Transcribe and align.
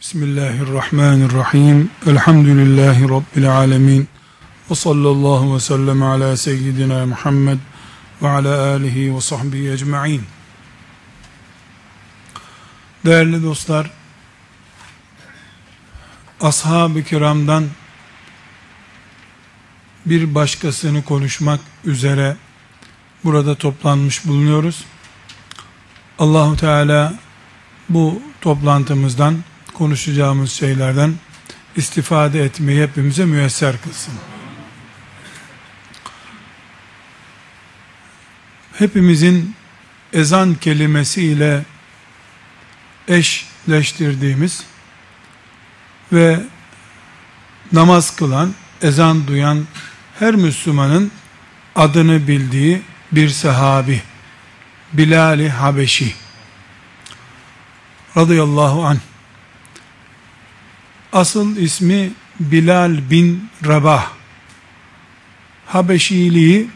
Bismillahirrahmanirrahim. 0.00 1.90
Elhamdülillahi 2.06 3.08
Rabbil 3.08 3.56
alemin. 3.56 4.08
Ve 4.70 4.74
sallallahu 4.74 5.54
ve 5.54 5.60
sellem 5.60 6.02
ala 6.02 6.36
seyyidina 6.36 7.06
Muhammed 7.06 7.58
ve 8.22 8.28
ala 8.28 8.70
alihi 8.70 9.16
ve 9.16 9.20
sahbihi 9.20 9.70
ecma'in. 9.70 10.22
Değerli 13.04 13.42
dostlar, 13.42 13.90
ashab-ı 16.40 17.02
kiramdan 17.02 17.66
bir 20.06 20.34
başkasını 20.34 21.04
konuşmak 21.04 21.60
üzere 21.84 22.36
burada 23.24 23.54
toplanmış 23.54 24.26
bulunuyoruz. 24.26 24.84
Allahu 26.18 26.56
Teala 26.56 27.14
bu 27.88 28.22
toplantımızdan 28.40 29.36
konuşacağımız 29.80 30.52
şeylerden 30.52 31.14
istifade 31.76 32.44
etmeyi 32.44 32.82
hepimize 32.82 33.24
müyesser 33.24 33.82
kılsın. 33.82 34.14
Hepimizin 38.78 39.54
ezan 40.12 40.54
kelimesiyle 40.54 41.64
eşleştirdiğimiz 43.08 44.64
ve 46.12 46.40
namaz 47.72 48.16
kılan, 48.16 48.54
ezan 48.82 49.26
duyan 49.26 49.66
her 50.18 50.34
Müslümanın 50.34 51.10
adını 51.74 52.28
bildiği 52.28 52.82
bir 53.12 53.28
sahabi 53.28 54.02
Bilal-i 54.92 55.48
Habeşi 55.48 56.14
radıyallahu 58.16 58.84
anh 58.86 59.09
asıl 61.12 61.56
ismi 61.56 62.12
Bilal 62.40 63.10
bin 63.10 63.50
Rabah 63.66 64.10
Habeşiliği 65.66 66.68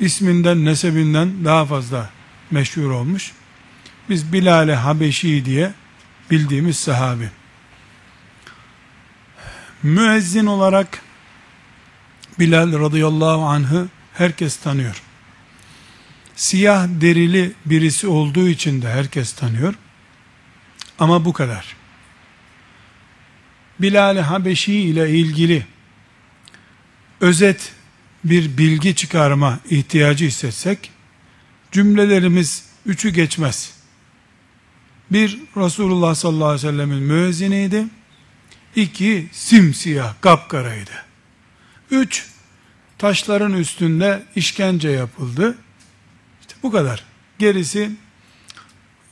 isminden 0.00 0.64
nesebinden 0.64 1.44
daha 1.44 1.66
fazla 1.66 2.10
meşhur 2.50 2.90
olmuş 2.90 3.32
biz 4.08 4.32
Bilal-i 4.32 4.74
Habeşi 4.74 5.44
diye 5.44 5.72
bildiğimiz 6.30 6.78
sahabi 6.78 7.30
müezzin 9.82 10.46
olarak 10.46 11.02
Bilal 12.38 12.80
radıyallahu 12.80 13.44
anh'ı 13.44 13.88
herkes 14.14 14.56
tanıyor 14.56 15.02
siyah 16.40 16.88
derili 16.88 17.52
birisi 17.66 18.06
olduğu 18.06 18.48
için 18.48 18.82
de 18.82 18.88
herkes 18.88 19.32
tanıyor. 19.32 19.74
Ama 20.98 21.24
bu 21.24 21.32
kadar. 21.32 21.76
Bilal-i 23.80 24.20
Habeşi 24.20 24.74
ile 24.74 25.10
ilgili 25.10 25.66
özet 27.20 27.72
bir 28.24 28.58
bilgi 28.58 28.94
çıkarma 28.94 29.58
ihtiyacı 29.70 30.24
hissetsek, 30.24 30.90
cümlelerimiz 31.72 32.64
üçü 32.86 33.10
geçmez. 33.10 33.72
Bir, 35.10 35.38
Resulullah 35.56 36.14
sallallahu 36.14 36.48
aleyhi 36.48 36.66
ve 36.66 36.70
sellemin 36.70 37.02
müezziniydi. 37.02 37.84
İki, 38.76 39.28
simsiyah, 39.32 40.14
kapkaraydı. 40.20 40.90
Üç, 41.90 42.26
taşların 42.98 43.52
üstünde 43.52 44.22
işkence 44.36 44.88
yapıldı. 44.88 45.58
Bu 46.62 46.70
kadar. 46.70 47.04
Gerisi 47.38 47.90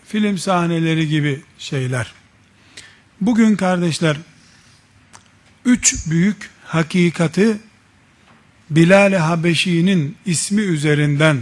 film 0.09 0.39
sahneleri 0.39 1.09
gibi 1.09 1.43
şeyler. 1.59 2.13
Bugün 3.21 3.57
kardeşler 3.57 4.17
üç 5.65 6.07
büyük 6.07 6.51
hakikati 6.65 7.57
Bilal-i 8.71 9.17
Habeşi'nin 9.17 10.17
ismi 10.27 10.63
üzerinden 10.63 11.41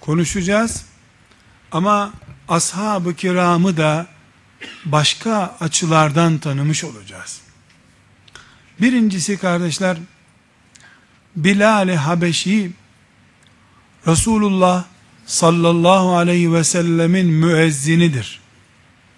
konuşacağız. 0.00 0.84
Ama 1.72 2.12
ashab-ı 2.48 3.14
kiramı 3.14 3.76
da 3.76 4.06
başka 4.84 5.56
açılardan 5.60 6.38
tanımış 6.38 6.84
olacağız. 6.84 7.40
Birincisi 8.80 9.38
kardeşler 9.38 9.96
Bilal-i 11.36 11.96
Habeşi 11.96 12.72
Resulullah 14.06 14.84
sallallahu 15.26 16.16
aleyhi 16.16 16.52
ve 16.52 16.64
sellemin 16.64 17.26
müezzinidir. 17.26 18.40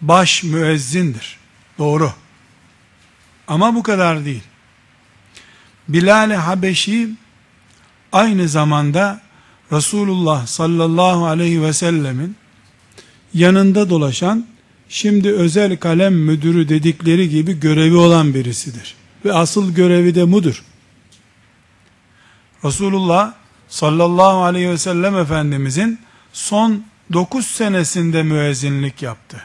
Baş 0.01 0.43
müezzindir. 0.43 1.39
Doğru. 1.79 2.13
Ama 3.49 3.75
bu 3.75 3.83
kadar 3.83 4.25
değil. 4.25 4.43
Bilal-i 5.89 6.35
Habeşi 6.35 7.09
aynı 8.13 8.49
zamanda 8.49 9.21
Resulullah 9.73 10.47
sallallahu 10.47 11.27
aleyhi 11.27 11.63
ve 11.63 11.73
sellemin 11.73 12.37
yanında 13.35 13.91
dolaşan 13.91 14.47
şimdi 14.89 15.33
özel 15.33 15.77
kalem 15.77 16.15
müdürü 16.15 16.69
dedikleri 16.69 17.29
gibi 17.29 17.61
görevi 17.61 17.97
olan 17.97 18.35
birisidir. 18.35 18.95
Ve 19.25 19.33
asıl 19.33 19.75
görevi 19.75 20.15
de 20.15 20.25
mudur. 20.25 20.65
Resulullah 22.65 23.33
sallallahu 23.69 24.43
aleyhi 24.43 24.71
ve 24.71 24.79
sellem 24.79 25.17
Efendimizin 25.17 25.99
son 26.33 26.85
9 27.13 27.47
senesinde 27.47 28.23
müezzinlik 28.23 29.03
yaptı. 29.03 29.43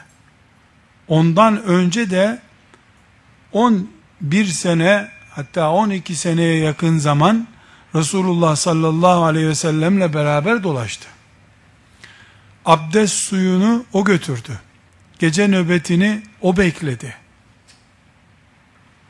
Ondan 1.08 1.62
önce 1.62 2.10
de 2.10 2.38
11 3.52 4.46
sene 4.46 5.08
hatta 5.30 5.70
12 5.70 6.14
seneye 6.14 6.58
yakın 6.58 6.98
zaman 6.98 7.46
Resulullah 7.94 8.56
sallallahu 8.56 9.24
aleyhi 9.24 9.48
ve 9.48 9.54
sellemle 9.54 10.14
beraber 10.14 10.62
dolaştı. 10.62 11.06
Abdest 12.64 13.14
suyunu 13.14 13.84
o 13.92 14.04
götürdü. 14.04 14.60
Gece 15.18 15.48
nöbetini 15.48 16.22
o 16.40 16.56
bekledi. 16.56 17.14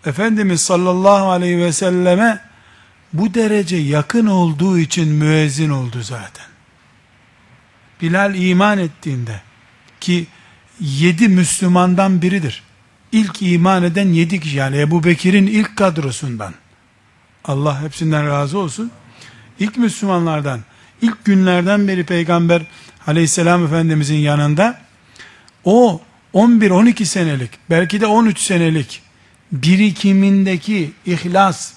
Efendimiz 0.07 0.61
sallallahu 0.61 1.31
aleyhi 1.31 1.59
ve 1.59 1.73
selleme 1.73 2.41
bu 3.13 3.35
derece 3.35 3.77
yakın 3.77 4.27
olduğu 4.27 4.79
için 4.79 5.09
müezzin 5.09 5.71
oldu 5.71 6.03
zaten. 6.03 6.47
Bilal 8.03 8.35
iman 8.35 8.79
ettiğinde 8.79 9.41
ki 10.01 10.27
yedi 10.81 11.29
Müslümandan 11.29 12.23
biridir. 12.23 12.63
İlk 13.13 13.43
iman 13.43 13.83
eden 13.83 14.09
yedi 14.09 14.41
kişi 14.41 14.57
yani 14.57 14.79
Ebu 14.79 15.05
Bekir'in 15.05 15.47
ilk 15.47 15.77
kadrosundan. 15.77 16.55
Allah 17.45 17.83
hepsinden 17.83 18.29
razı 18.29 18.59
olsun. 18.59 18.91
İlk 19.59 19.77
Müslümanlardan, 19.77 20.61
ilk 21.03 21.25
günlerden 21.25 21.89
beri 21.89 22.05
Peygamber 22.05 22.63
aleyhisselam 23.07 23.65
efendimizin 23.65 24.17
yanında 24.17 24.81
o 25.65 26.01
11-12 26.35 27.05
senelik 27.05 27.51
belki 27.71 28.01
de 28.01 28.07
13 28.07 28.39
senelik 28.39 29.03
birikimindeki 29.53 30.93
ihlas, 31.07 31.73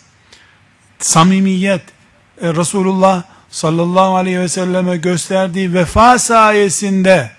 samimiyet, 1.00 1.82
e, 2.42 2.54
Resulullah 2.54 3.24
sallallahu 3.50 4.16
aleyhi 4.16 4.40
ve 4.40 4.48
selleme 4.48 4.98
gösterdiği 4.98 5.74
vefa 5.74 6.20
sayesinde 6.20 7.32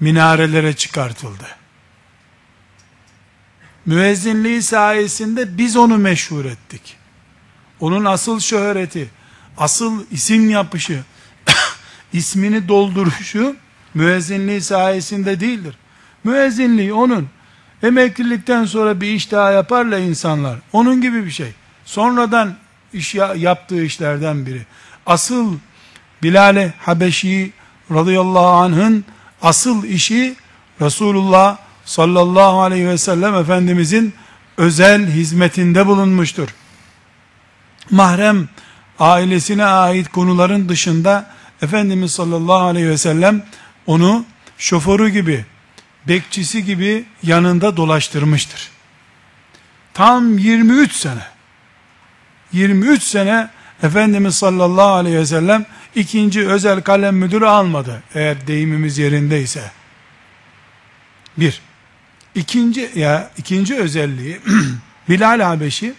minarelere 0.00 0.72
çıkartıldı. 0.76 1.46
Müezzinliği 3.86 4.62
sayesinde 4.62 5.58
biz 5.58 5.76
onu 5.76 5.98
meşhur 5.98 6.44
ettik. 6.44 6.96
Onun 7.80 8.04
asıl 8.04 8.40
şöhreti, 8.40 9.10
asıl 9.58 10.04
isim 10.10 10.50
yapışı, 10.50 11.02
ismini 12.12 12.68
dolduruşu 12.68 13.56
müezzinliği 13.94 14.60
sayesinde 14.60 15.40
değildir. 15.40 15.76
Müezzinliği 16.24 16.92
onun 16.92 17.28
emeklilikten 17.82 18.64
sonra 18.64 19.00
bir 19.00 19.12
iş 19.12 19.32
daha 19.32 19.50
yaparla 19.50 19.98
insanlar. 19.98 20.58
Onun 20.72 21.00
gibi 21.00 21.24
bir 21.24 21.30
şey. 21.30 21.52
Sonradan 21.84 22.56
iş 22.92 23.14
yaptığı 23.14 23.82
işlerden 23.82 24.46
biri. 24.46 24.66
Asıl 25.06 25.58
Bilal-i 26.22 26.72
Habeşi 26.78 27.52
radıyallahu 27.90 28.46
anh'ın 28.46 29.04
asıl 29.42 29.84
işi 29.84 30.36
Resulullah 30.80 31.58
sallallahu 31.86 32.60
aleyhi 32.60 32.88
ve 32.88 32.98
sellem 32.98 33.34
Efendimizin 33.34 34.14
özel 34.56 35.06
hizmetinde 35.06 35.86
bulunmuştur. 35.86 36.48
Mahrem 37.90 38.48
ailesine 38.98 39.64
ait 39.64 40.08
konuların 40.08 40.68
dışında 40.68 41.30
Efendimiz 41.62 42.12
sallallahu 42.12 42.64
aleyhi 42.64 42.88
ve 42.88 42.98
sellem 42.98 43.42
onu 43.86 44.24
şoförü 44.58 45.08
gibi, 45.08 45.44
bekçisi 46.08 46.64
gibi 46.64 47.04
yanında 47.22 47.76
dolaştırmıştır. 47.76 48.70
Tam 49.94 50.38
23 50.38 50.92
sene 50.92 51.26
23 52.52 53.02
sene 53.02 53.48
Efendimiz 53.82 54.34
sallallahu 54.34 54.90
aleyhi 54.90 55.16
ve 55.16 55.26
sellem 55.26 55.66
ikinci 55.94 56.48
özel 56.48 56.82
kalem 56.82 57.16
müdürü 57.16 57.46
almadı. 57.46 58.02
Eğer 58.14 58.46
deyimimiz 58.46 58.98
yerindeyse. 58.98 59.70
Bir. 61.36 61.60
İkinci 62.36 62.90
ya 62.94 63.30
ikinci 63.36 63.76
özelliği 63.76 64.40
Bilal 65.08 65.40
Habeşi 65.40 65.94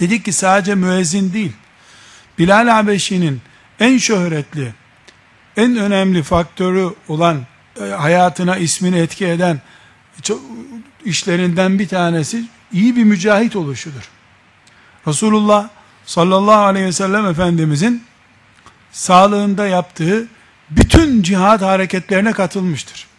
dedik 0.00 0.24
ki 0.24 0.32
sadece 0.32 0.74
müezzin 0.74 1.32
değil. 1.32 1.52
Bilal 2.38 2.68
Habeşi'nin 2.68 3.40
en 3.80 3.98
şöhretli, 3.98 4.74
en 5.56 5.76
önemli 5.76 6.22
faktörü 6.22 6.94
olan 7.08 7.46
e, 7.80 7.84
hayatına 7.84 8.56
ismini 8.56 8.98
etki 8.98 9.26
eden 9.26 9.60
işlerinden 11.04 11.78
bir 11.78 11.88
tanesi 11.88 12.44
iyi 12.72 12.96
bir 12.96 13.04
mücahit 13.04 13.56
oluşudur. 13.56 14.08
Resulullah 15.06 15.68
sallallahu 16.06 16.62
aleyhi 16.62 16.86
ve 16.86 16.92
sellem 16.92 17.26
Efendimizin 17.26 18.04
sağlığında 18.92 19.66
yaptığı 19.66 20.28
bütün 20.70 21.22
cihat 21.22 21.62
hareketlerine 21.62 22.32
katılmıştır. 22.32 23.13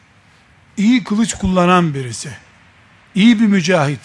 İyi 0.77 1.04
kılıç 1.04 1.33
kullanan 1.33 1.94
birisi, 1.94 2.30
iyi 3.16 3.39
bir 3.39 3.45
mücahit, 3.45 4.00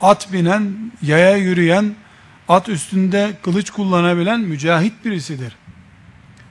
at 0.00 0.32
binen, 0.32 0.92
yaya 1.02 1.36
yürüyen, 1.36 1.94
at 2.48 2.68
üstünde 2.68 3.32
kılıç 3.42 3.70
kullanabilen 3.70 4.40
mücahit 4.40 5.04
birisidir. 5.04 5.56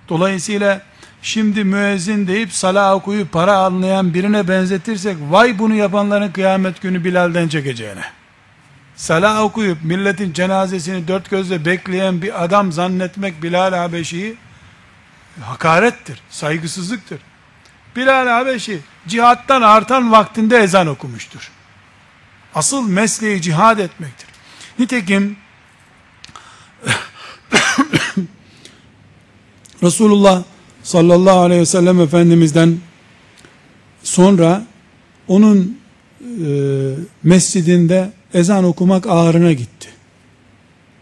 Dolayısıyla 0.10 0.82
şimdi 1.22 1.64
müezzin 1.64 2.28
deyip 2.28 2.54
sala 2.54 2.96
okuyup 2.96 3.32
para 3.32 3.58
anlayan 3.58 4.14
birine 4.14 4.48
benzetirsek 4.48 5.18
vay 5.30 5.60
bunu 5.60 5.74
yapanların 5.74 6.32
kıyamet 6.32 6.82
günü 6.82 7.04
Bilal'den 7.04 7.48
çekeceğine. 7.48 8.04
Sala 8.96 9.44
okuyup 9.44 9.84
milletin 9.84 10.34
cenazesini 10.34 11.08
dört 11.08 11.30
gözle 11.30 11.66
bekleyen 11.66 12.22
bir 12.22 12.44
adam 12.44 12.72
zannetmek 12.72 13.44
Bilal 13.44 13.74
Habeşi'yi 13.74 14.36
hakarettir, 15.42 16.22
saygısızlıktır. 16.30 17.20
Bilal 17.96 18.28
Habeşi 18.28 18.80
cihattan 19.08 19.62
artan 19.62 20.12
vaktinde 20.12 20.58
ezan 20.58 20.88
okumuştur. 20.88 21.52
Asıl 22.56 22.88
mesleği 22.88 23.42
cihad 23.42 23.80
etmektir. 23.80 24.28
Nitekim 24.80 25.38
Resulullah 29.84 30.44
sallallahu 30.84 31.40
aleyhi 31.40 31.62
ve 31.62 31.66
sellem 31.66 32.02
Efendimiz'den 32.02 32.78
sonra 34.04 34.64
onun 35.28 35.78
e, 36.22 36.50
mescidinde 37.24 38.12
ezan 38.34 38.64
okumak 38.64 39.08
ağrına 39.08 39.54
gitti. 39.54 39.90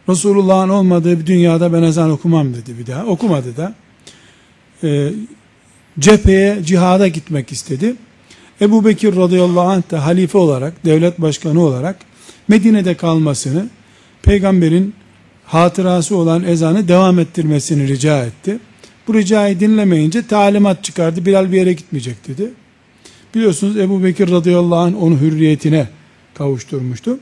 Resulullah'ın 0.10 0.70
olmadığı 0.70 1.20
bir 1.20 1.26
dünyada 1.26 1.74
ben 1.74 1.84
ezan 1.84 2.12
okumam 2.12 2.54
dedi 2.54 2.80
bir 2.80 2.88
daha. 2.88 3.06
Okumadı 3.06 3.58
da. 3.58 3.76
E, 4.84 5.12
cepheye, 6.00 6.64
cihada 6.64 7.08
gitmek 7.08 7.52
istedi. 7.52 7.96
Ebu 8.62 8.86
Bekir 8.86 9.16
radıyallahu 9.16 9.70
anh 9.70 9.92
da 9.92 10.06
halife 10.06 10.38
olarak, 10.38 10.86
devlet 10.86 11.22
başkanı 11.22 11.62
olarak 11.62 11.96
Medine'de 12.48 12.94
kalmasını, 12.94 13.70
peygamberin 14.24 14.94
hatırası 15.46 16.18
olan 16.18 16.44
ezanı 16.44 16.88
devam 16.88 17.20
ettirmesini 17.20 17.88
rica 17.88 18.26
etti. 18.26 18.60
Bu 19.08 19.14
ricayı 19.14 19.60
dinlemeyince 19.60 20.28
talimat 20.28 20.84
çıkardı. 20.84 21.26
Bilal 21.26 21.52
bir 21.52 21.58
yere 21.58 21.74
gitmeyecek 21.74 22.28
dedi. 22.28 22.52
Biliyorsunuz 23.36 23.78
Ebu 23.78 24.04
Bekir 24.04 24.32
radıyallahu 24.32 24.80
anh 24.80 25.04
onu 25.04 25.20
hürriyetine 25.20 25.88
kavuşturmuştu. 26.34 27.20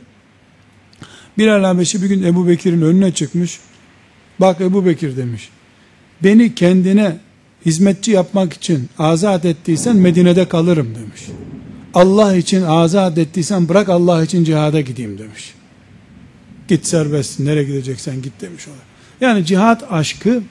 Bilal 1.38 1.64
Habeşi 1.64 2.02
bir 2.02 2.08
gün 2.08 2.24
Ebu 2.24 2.48
Bekir'in 2.48 2.82
önüne 2.82 3.12
çıkmış. 3.12 3.60
Bak 4.40 4.62
Ebu 4.62 4.86
Bekir 4.86 5.18
demiş. 5.18 5.50
Beni 6.24 6.56
kendine 6.56 7.18
hizmetçi 7.66 8.12
yapmak 8.12 8.54
için 8.54 8.90
azat 9.00 9.46
ettiysen 9.46 9.96
Medine'de 9.96 10.48
kalırım 10.48 10.96
demiş. 10.96 11.22
Allah 11.94 12.36
için 12.36 12.62
azat 12.62 13.18
ettiysen 13.18 13.70
bırak 13.70 13.90
Allah 13.90 14.24
için 14.24 14.44
cihada 14.44 14.82
gideyim 14.82 15.18
demiş. 15.18 15.54
Git 16.68 16.86
serbest 16.86 17.40
nereye 17.40 17.64
gideceksen 17.64 18.22
git 18.22 18.42
demiş 18.42 18.68
ona. 18.68 19.28
Yani 19.28 19.46
cihat 19.46 19.92
aşkı 19.92 20.42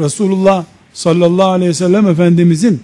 Resulullah 0.00 0.64
sallallahu 0.92 1.48
aleyhi 1.48 1.70
ve 1.70 1.74
sellem 1.74 2.08
Efendimizin 2.08 2.82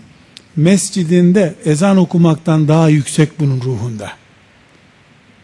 mescidinde 0.56 1.54
ezan 1.64 1.96
okumaktan 1.96 2.69
daha 2.69 2.88
yüksek 2.88 3.40
bunun 3.40 3.60
ruhunda. 3.60 4.12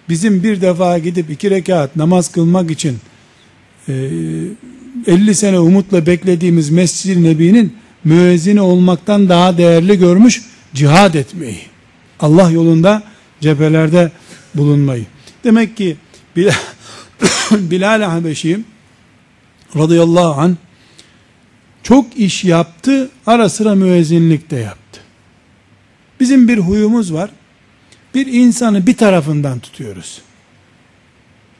Bizim 0.09 0.43
bir 0.43 0.61
defa 0.61 0.99
gidip 0.99 1.31
iki 1.31 1.51
rekat 1.51 1.97
namaz 1.97 2.33
kılmak 2.33 2.71
için 2.71 2.99
50 5.07 5.35
sene 5.35 5.59
umutla 5.59 6.07
beklediğimiz 6.07 6.71
Mescid-i 6.71 7.23
Nebi'nin 7.23 7.77
müezzini 8.05 8.61
olmaktan 8.61 9.29
daha 9.29 9.59
değerli 9.59 9.99
görmüş 9.99 10.43
cihad 10.75 11.15
etmeyi. 11.15 11.61
Allah 12.21 12.51
yolunda 12.51 13.03
cephelerde 13.41 14.13
bulunmayı. 14.55 15.07
Demek 15.45 15.77
ki 15.77 15.97
Bilal, 16.37 16.53
Bilal 17.51 18.03
Habeşi 18.03 18.61
radıyallahu 19.77 20.41
anh 20.41 20.55
çok 21.83 22.17
iş 22.17 22.45
yaptı, 22.45 23.11
ara 23.27 23.49
sıra 23.49 23.75
müezzinlik 23.75 24.51
de 24.51 24.57
yaptı. 24.57 25.01
Bizim 26.21 26.49
bir 26.49 26.59
huyumuz 26.59 27.13
var. 27.13 27.31
Bir 28.15 28.27
insanı 28.27 28.87
bir 28.87 28.97
tarafından 28.97 29.59
tutuyoruz. 29.59 30.21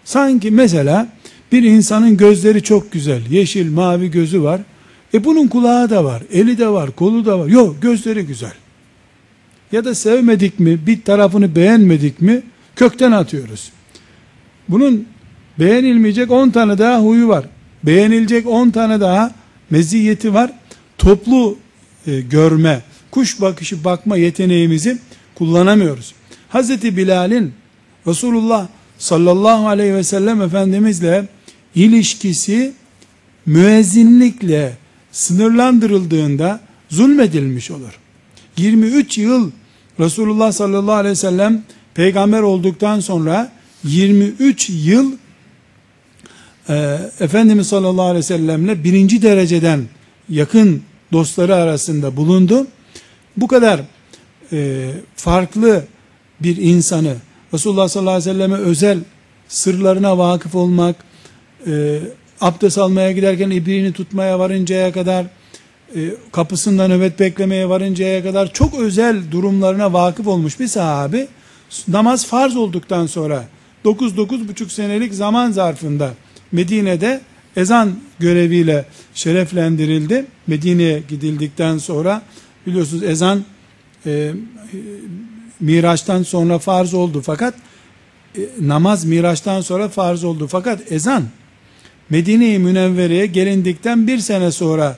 Sanki 0.05 0.51
mesela 0.51 1.09
bir 1.53 1.63
insanın 1.63 2.17
gözleri 2.17 2.63
çok 2.63 2.93
güzel, 2.93 3.27
yeşil, 3.31 3.73
mavi 3.73 4.11
gözü 4.11 4.43
var. 4.43 4.61
E 5.15 5.25
bunun 5.25 5.49
kulağı 5.49 5.91
da 5.91 6.05
var, 6.05 6.23
eli 6.33 6.59
de 6.59 6.69
var, 6.69 6.91
kolu 6.91 7.27
da 7.27 7.39
var. 7.39 7.47
Yok, 7.47 7.83
gözleri 7.83 8.27
güzel. 8.27 8.53
Ya 9.73 9.85
da 9.85 9.95
sevmedik 9.95 10.61
mi, 10.61 10.87
bir 10.87 11.03
tarafını 11.03 11.57
beğenmedik 11.57 12.21
mi, 12.21 12.43
kökten 12.77 13.13
atıyoruz. 13.13 13.73
Bunun 14.69 15.07
beğenilmeyecek 15.59 16.31
10 16.31 16.51
tane 16.51 16.79
daha 16.79 17.01
huyu 17.01 17.29
var. 17.29 17.45
Beğenilecek 17.85 18.47
10 18.47 18.71
tane 18.71 19.01
daha 19.01 19.35
meziyeti 19.71 20.35
var. 20.35 20.53
Toplu 20.99 21.59
e, 22.07 22.21
görme, 22.21 22.83
kuş 23.11 23.41
bakışı 23.41 23.85
bakma 23.85 24.17
yeteneğimizi 24.17 24.99
kullanamıyoruz. 25.35 26.15
Hazreti 26.49 26.97
Bilal'in 26.97 27.53
Resulullah 28.07 28.67
sallallahu 28.99 29.69
aleyhi 29.69 29.95
ve 29.95 30.05
sellem 30.05 30.43
Efendimizle 30.43 31.29
ilişkisi 31.75 32.73
müezzinlikle 33.47 34.77
sınırlandırıldığında 35.13 36.61
zulmedilmiş 36.91 37.71
olur. 37.71 37.99
23 38.57 39.19
yıl 39.19 39.51
Resulullah 40.01 40.53
sallallahu 40.53 40.95
aleyhi 40.95 41.13
ve 41.13 41.17
sellem 41.17 41.63
peygamber 41.95 42.43
olduktan 42.43 43.01
sonra 43.01 43.53
23 43.85 44.71
yıl 44.71 45.13
e, 46.69 46.99
Efendimiz 47.21 47.67
sallallahu 47.67 48.05
aleyhi 48.07 48.19
ve 48.19 48.23
sellemle 48.23 48.85
birinci 48.85 49.23
dereceden 49.23 49.85
yakın 50.29 50.83
dostları 51.13 51.55
arasında 51.55 52.17
bulundu. 52.17 52.67
Bu 53.37 53.49
kadar 53.49 53.81
e, 54.53 54.91
farklı 55.17 55.85
bir 56.41 56.57
insanı 56.57 57.17
Resulullah 57.55 57.89
sallallahu 57.89 58.15
aleyhi 58.15 58.31
ve 58.31 58.33
selleme 58.33 58.57
özel 58.57 58.99
sırlarına 59.49 60.19
vakıf 60.19 60.55
olmak, 60.55 60.97
e, 61.67 61.99
abdest 62.41 62.79
almaya 62.79 63.13
giderken 63.13 63.51
ibriğini 63.51 63.93
tutmaya 63.93 64.39
varıncaya 64.39 64.93
kadar, 64.93 65.27
e, 65.97 66.01
kapısında 66.33 66.89
nöbet 66.89 67.21
beklemeye 67.21 67.69
varıncaya 67.69 68.23
kadar 68.23 68.53
çok 68.53 68.75
özel 68.75 69.31
durumlarına 69.31 69.93
vakıf 69.93 70.27
olmuş 70.27 70.61
bir 70.61 70.67
sahabi, 70.69 71.29
namaz 71.89 72.27
farz 72.27 72.57
olduktan 72.57 73.07
sonra 73.07 73.45
9-9,5 73.85 74.69
senelik 74.69 75.15
zaman 75.15 75.51
zarfında 75.51 76.15
Medine'de 76.53 77.21
ezan 77.57 77.99
göreviyle 78.19 78.85
şereflendirildi. 79.15 80.27
Medine'ye 80.47 81.03
gidildikten 81.09 81.79
sonra 81.79 82.23
biliyorsunuz 82.67 83.03
ezan 83.03 83.45
e, 84.07 84.33
Miraç'tan 85.61 86.23
sonra 86.23 86.59
farz 86.59 86.95
oldu 86.95 87.23
fakat 87.27 87.55
e, 88.37 88.41
namaz 88.61 89.05
Miraç'tan 89.05 89.61
sonra 89.61 89.89
farz 89.89 90.25
oldu 90.25 90.47
fakat 90.47 90.93
ezan 90.93 91.25
Medine-i 92.11 92.59
Münevvere'ye 92.59 93.27
gelindikten 93.27 94.07
bir 94.07 94.19
sene 94.19 94.53
sonra 94.53 94.97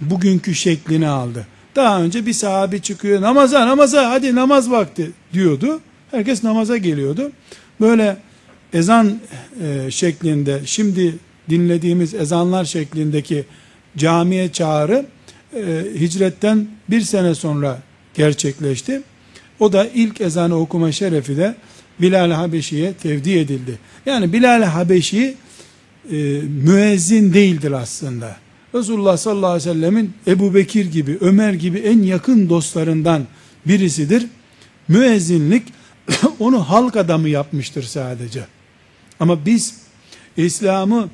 bugünkü 0.00 0.54
şeklini 0.54 1.08
aldı. 1.08 1.46
Daha 1.76 2.02
önce 2.02 2.26
bir 2.26 2.32
sahabi 2.32 2.82
çıkıyor 2.82 3.20
namaza 3.20 3.66
namaza 3.66 4.10
hadi 4.10 4.34
namaz 4.34 4.70
vakti 4.70 5.10
diyordu. 5.32 5.80
Herkes 6.10 6.44
namaza 6.44 6.76
geliyordu. 6.76 7.32
Böyle 7.80 8.16
ezan 8.72 9.18
e, 9.62 9.90
şeklinde 9.90 10.60
şimdi 10.64 11.14
dinlediğimiz 11.50 12.14
ezanlar 12.14 12.64
şeklindeki 12.64 13.44
camiye 13.96 14.52
çağrı 14.52 15.06
e, 15.56 15.84
hicretten 16.00 16.66
bir 16.90 17.00
sene 17.00 17.34
sonra 17.34 17.78
gerçekleşti. 18.14 19.02
O 19.60 19.72
da 19.72 19.86
ilk 19.94 20.20
ezanı 20.20 20.58
okuma 20.58 20.92
şerefi 20.92 21.36
de 21.36 21.54
Bilal 22.00 22.30
Habeşi'ye 22.30 22.92
tevdi 22.92 23.38
edildi. 23.38 23.78
Yani 24.06 24.32
Bilal 24.32 24.62
Habeşi 24.62 25.34
e, 26.10 26.16
müezzin 26.64 27.34
değildir 27.34 27.72
aslında. 27.72 28.36
Resulullah 28.74 29.16
sallallahu 29.16 29.50
aleyhi 29.50 29.68
ve 29.68 29.72
sellemin 29.74 30.12
Ebu 30.26 30.54
Bekir 30.54 30.86
gibi, 30.86 31.18
Ömer 31.20 31.52
gibi 31.52 31.78
en 31.78 32.02
yakın 32.02 32.48
dostlarından 32.48 33.22
birisidir. 33.66 34.26
müezzinlik 34.88 35.62
onu 36.38 36.58
halk 36.58 36.96
adamı 36.96 37.28
yapmıştır 37.28 37.82
sadece. 37.82 38.46
Ama 39.20 39.46
biz 39.46 39.74
İslam'ı 40.36 41.08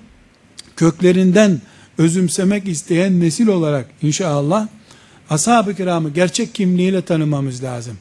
köklerinden 0.76 1.61
özümsemek 1.99 2.68
isteyen 2.68 3.20
nesil 3.20 3.47
olarak 3.47 3.90
inşallah 4.02 4.68
ashab-ı 5.30 5.75
kiramı 5.75 6.11
gerçek 6.11 6.54
kimliğiyle 6.54 7.02
tanımamız 7.02 7.62
lazım. 7.62 7.99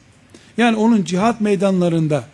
Yani 0.56 0.76
onun 0.76 1.04
cihat 1.04 1.40
meydanlarında 1.40 2.24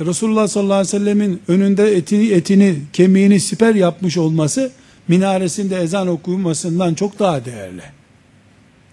Resulullah 0.00 0.48
sallallahu 0.48 0.74
aleyhi 0.74 0.94
ve 0.94 0.98
sellemin 0.98 1.42
önünde 1.48 1.96
etini, 1.96 2.28
etini, 2.28 2.76
kemiğini 2.92 3.40
siper 3.40 3.74
yapmış 3.74 4.16
olması 4.18 4.70
minaresinde 5.08 5.76
ezan 5.76 6.08
okunmasından 6.08 6.94
çok 6.94 7.18
daha 7.18 7.44
değerli. 7.44 7.82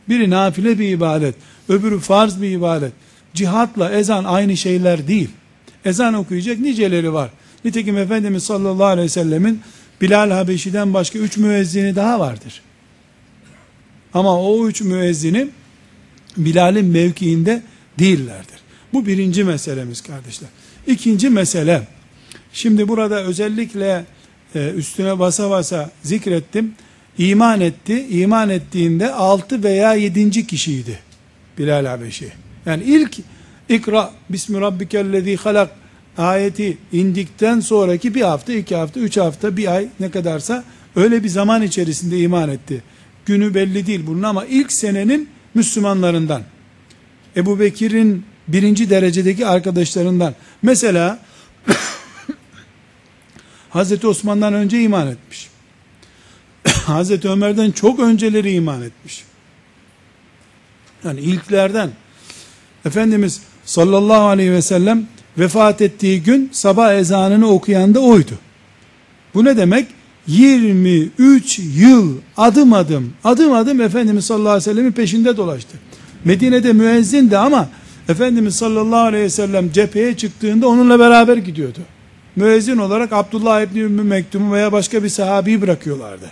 Biri 0.10 0.29
nafile 0.29 0.79
bir 0.79 0.89
ibadet, 0.89 1.36
öbürü 1.69 2.00
farz 2.00 2.41
bir 2.41 2.50
ibadet. 2.50 2.91
Cihatla 3.33 3.91
ezan 3.91 4.24
aynı 4.24 4.57
şeyler 4.57 5.07
değil. 5.07 5.29
Ezan 5.86 6.13
okuyacak 6.13 6.60
niceleri 6.60 7.13
var. 7.13 7.29
Nitekim 7.65 7.98
Efendimiz 7.98 8.43
sallallahu 8.43 8.86
aleyhi 8.86 9.05
ve 9.05 9.10
sellemin 9.10 9.62
Bilal 10.01 10.31
Habeşi'den 10.31 10.93
başka 10.93 11.19
üç 11.19 11.38
müezzini 11.38 11.95
daha 11.95 12.19
vardır. 12.19 12.62
Ama 14.13 14.41
o 14.41 14.67
üç 14.67 14.81
müezzini 14.81 15.48
Bilal'in 16.38 16.86
mevkiinde 16.86 17.62
değillerdir. 18.00 18.60
Bu 18.93 19.05
birinci 19.05 19.43
meselemiz 19.43 20.01
kardeşler. 20.01 20.50
İkinci 20.87 21.29
mesele, 21.29 21.87
şimdi 22.53 22.87
burada 22.87 23.23
özellikle 23.23 24.05
e, 24.55 24.69
üstüne 24.69 25.19
basa 25.19 25.49
basa 25.49 25.91
zikrettim. 26.03 26.73
İman 27.17 27.61
etti. 27.61 28.07
İman 28.09 28.49
ettiğinde 28.49 29.11
altı 29.11 29.63
veya 29.63 29.93
yedinci 29.93 30.47
kişiydi 30.47 30.99
Bilal 31.57 31.85
Habeşi. 31.85 32.31
Yani 32.65 32.83
ilk 32.83 33.19
ikra 33.69 34.11
bismi 34.29 34.61
rabbikellezi 34.61 35.35
halak 35.35 35.69
ayeti 36.17 36.77
indikten 36.91 37.59
sonraki 37.59 38.15
bir 38.15 38.21
hafta, 38.21 38.53
iki 38.53 38.75
hafta, 38.75 38.99
üç 38.99 39.17
hafta, 39.17 39.57
bir 39.57 39.75
ay 39.75 39.87
ne 39.99 40.11
kadarsa 40.11 40.63
öyle 40.95 41.23
bir 41.23 41.29
zaman 41.29 41.61
içerisinde 41.61 42.19
iman 42.19 42.49
etti. 42.49 42.83
Günü 43.25 43.53
belli 43.53 43.87
değil 43.87 44.01
bunun 44.07 44.23
ama 44.23 44.45
ilk 44.45 44.71
senenin 44.71 45.29
Müslümanlarından. 45.53 46.41
Ebu 47.35 47.59
Bekir'in 47.59 48.25
birinci 48.47 48.89
derecedeki 48.89 49.47
arkadaşlarından. 49.47 50.35
Mesela 50.62 51.19
Hazreti 53.69 54.07
Osman'dan 54.07 54.53
önce 54.53 54.81
iman 54.81 55.07
etmiş. 55.07 55.50
Hazreti 56.85 57.29
Ömer'den 57.29 57.71
çok 57.71 58.00
önceleri 58.00 58.51
iman 58.51 58.81
etmiş. 58.81 59.23
Yani 61.03 61.19
ilklerden. 61.19 61.89
Efendimiz 62.85 63.41
sallallahu 63.65 64.27
aleyhi 64.27 64.51
ve 64.51 64.62
sellem 64.62 65.07
vefat 65.38 65.81
ettiği 65.81 66.23
gün 66.23 66.50
sabah 66.51 66.93
ezanını 66.93 67.47
okuyan 67.47 67.95
da 67.95 68.00
oydu. 68.00 68.31
Bu 69.33 69.45
ne 69.45 69.57
demek? 69.57 69.88
23 70.27 71.59
yıl 71.59 72.17
adım 72.38 72.73
adım 72.73 73.13
adım 73.23 73.53
adım 73.53 73.81
Efendimiz 73.81 74.25
sallallahu 74.25 74.50
aleyhi 74.50 74.69
ve 74.69 74.73
sellemin 74.73 74.91
peşinde 74.91 75.38
dolaştı. 75.38 75.77
Medine'de 76.25 76.73
müezzindi 76.73 77.38
ama 77.38 77.69
Efendimiz 78.10 78.55
sallallahu 78.55 79.00
aleyhi 79.00 79.24
ve 79.24 79.29
sellem 79.29 79.72
cepheye 79.72 80.17
çıktığında 80.17 80.67
onunla 80.67 81.00
beraber 81.00 81.38
gidiyordu. 81.38 81.79
Müezzin 82.36 82.77
olarak 82.77 83.13
Abdullah 83.13 83.62
İbni 83.62 83.79
Ümmü 83.79 84.03
Mektum'u 84.03 84.53
veya 84.53 84.72
başka 84.72 85.03
bir 85.03 85.10
sahabeyi 85.10 85.62
bırakıyorlardı. 85.62 86.31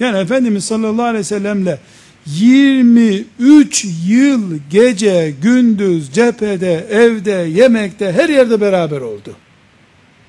Yani 0.00 0.18
Efendimiz 0.18 0.64
sallallahu 0.64 1.06
aleyhi 1.06 1.18
ve 1.18 1.24
sellemle 1.24 1.78
23 2.26 3.86
yıl 4.06 4.58
gece 4.70 5.34
gündüz 5.42 6.12
cephede 6.12 6.86
evde 6.90 7.30
yemekte 7.30 8.12
her 8.12 8.28
yerde 8.28 8.60
beraber 8.60 9.00
oldu. 9.00 9.36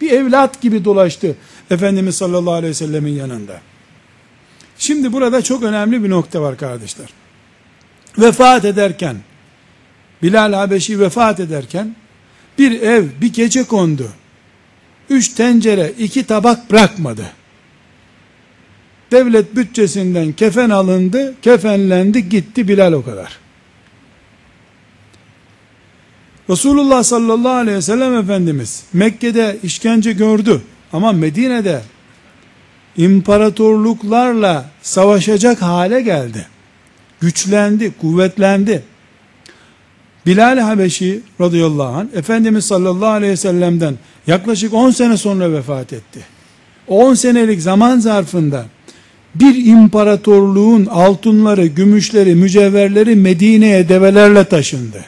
Bir 0.02 0.12
evlat 0.12 0.62
gibi 0.62 0.86
dolaştı 0.86 1.36
Efendimiz 1.72 2.16
sallallahu 2.16 2.54
aleyhi 2.54 2.70
ve 2.70 2.74
sellemin 2.74 3.14
yanında. 3.14 3.62
Şimdi 4.78 5.14
burada 5.14 5.42
çok 5.42 5.64
önemli 5.64 6.04
bir 6.04 6.10
nokta 6.10 6.42
var 6.42 6.58
kardeşler. 6.58 7.10
Vefat 8.18 8.66
ederken 8.66 9.16
Bilal 10.24 10.54
Habeşi 10.54 11.00
vefat 11.00 11.40
ederken 11.40 11.96
bir 12.58 12.82
ev 12.82 13.06
bir 13.22 13.34
gece 13.34 13.64
kondu. 13.64 14.10
Üç 15.10 15.30
tencere 15.30 15.94
iki 16.00 16.24
tabak 16.24 16.72
bırakmadı. 16.72 17.26
Devlet 19.12 19.56
bütçesinden 19.56 20.32
kefen 20.32 20.70
alındı, 20.70 21.36
kefenlendi, 21.42 22.30
gitti 22.30 22.68
Bilal 22.68 22.94
o 22.94 23.04
kadar. 23.04 23.40
Resulullah 26.50 27.04
sallallahu 27.04 27.54
aleyhi 27.54 27.78
ve 27.78 27.82
sellem 27.82 28.16
Efendimiz 28.16 28.84
Mekke'de 28.94 29.58
işkence 29.64 30.14
gördü 30.14 30.62
ama 30.94 31.12
Medine'de 31.12 31.82
imparatorluklarla 32.98 34.70
savaşacak 34.82 35.62
hale 35.62 36.02
geldi. 36.02 36.48
Güçlendi, 37.22 37.94
kuvvetlendi. 38.02 38.84
Bilal 40.26 40.58
Habeşi 40.58 41.22
radıyallahu 41.42 41.98
anh 41.98 42.08
Efendimiz 42.14 42.66
sallallahu 42.66 43.10
aleyhi 43.10 43.32
ve 43.32 43.38
sellem'den 43.38 43.96
yaklaşık 44.28 44.74
10 44.74 44.92
sene 44.92 45.18
sonra 45.18 45.52
vefat 45.52 45.94
etti. 45.94 46.20
O 46.88 47.06
10 47.06 47.14
senelik 47.14 47.62
zaman 47.62 48.00
zarfında 48.00 48.66
bir 49.36 49.66
imparatorluğun 49.66 50.86
altınları, 50.86 51.66
gümüşleri, 51.66 52.36
mücevherleri 52.36 53.16
Medine'ye 53.16 53.90
develerle 53.90 54.44
taşındı. 54.44 55.06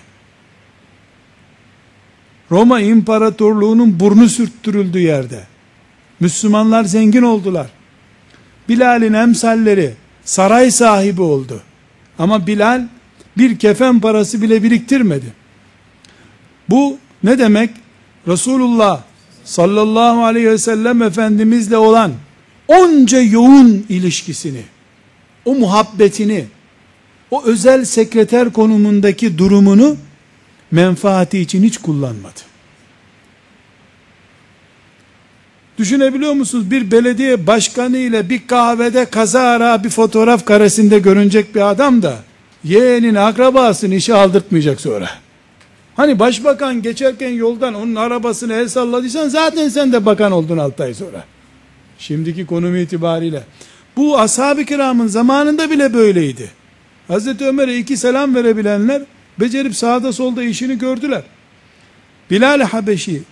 Roma 2.51 2.81
İmparatorluğu'nun 2.81 3.99
burnu 3.99 4.29
sürttürüldü 4.29 4.99
yerde. 4.99 5.43
Müslümanlar 6.19 6.83
zengin 6.83 7.21
oldular. 7.21 7.67
Bilal'in 8.69 9.13
emsalleri 9.13 9.93
saray 10.25 10.71
sahibi 10.71 11.21
oldu. 11.21 11.61
Ama 12.19 12.47
Bilal 12.47 12.87
bir 13.37 13.59
kefen 13.59 13.99
parası 13.99 14.41
bile 14.41 14.63
biriktirmedi. 14.63 15.25
Bu 16.69 16.97
ne 17.23 17.39
demek? 17.39 17.69
Resulullah 18.27 19.01
sallallahu 19.43 20.25
aleyhi 20.25 20.49
ve 20.49 20.57
sellem 20.57 21.01
Efendimizle 21.01 21.77
olan 21.77 22.11
onca 22.67 23.21
yoğun 23.21 23.85
ilişkisini, 23.89 24.61
o 25.45 25.55
muhabbetini, 25.55 26.45
o 27.31 27.43
özel 27.43 27.85
sekreter 27.85 28.53
konumundaki 28.53 29.37
durumunu 29.37 29.97
menfaati 30.71 31.39
için 31.39 31.63
hiç 31.63 31.77
kullanmadı. 31.77 32.39
Düşünebiliyor 35.77 36.33
musunuz? 36.33 36.71
Bir 36.71 36.91
belediye 36.91 37.47
başkanı 37.47 37.97
ile 37.97 38.29
bir 38.29 38.47
kahvede 38.47 39.05
kazara 39.05 39.83
bir 39.83 39.89
fotoğraf 39.89 40.45
karesinde 40.45 40.99
görünecek 40.99 41.55
bir 41.55 41.69
adam 41.69 42.01
da 42.01 42.17
yeğenin 42.65 43.15
akrabasını 43.15 43.95
işe 43.95 44.13
aldırtmayacak 44.13 44.81
sonra. 44.81 45.09
Hani 45.95 46.19
başbakan 46.19 46.81
geçerken 46.81 47.29
yoldan 47.29 47.73
onun 47.73 47.95
arabasını 47.95 48.53
el 48.53 48.67
salladıysan 48.67 49.29
zaten 49.29 49.69
sen 49.69 49.93
de 49.93 50.05
bakan 50.05 50.31
oldun 50.31 50.57
6 50.57 50.83
ay 50.83 50.93
sonra. 50.93 51.23
Şimdiki 51.99 52.45
konum 52.45 52.75
itibariyle. 52.75 53.43
Bu 53.97 54.19
ashab-ı 54.19 54.65
kiramın 54.65 55.07
zamanında 55.07 55.69
bile 55.69 55.93
böyleydi. 55.93 56.51
Hazreti 57.07 57.45
Ömer'e 57.45 57.77
iki 57.77 57.97
selam 57.97 58.35
verebilenler 58.35 59.01
becerip 59.39 59.75
sağda 59.75 60.13
solda 60.13 60.43
işini 60.43 60.77
gördüler. 60.77 61.23
Bilal 62.31 62.61
Habeşi 62.61 63.23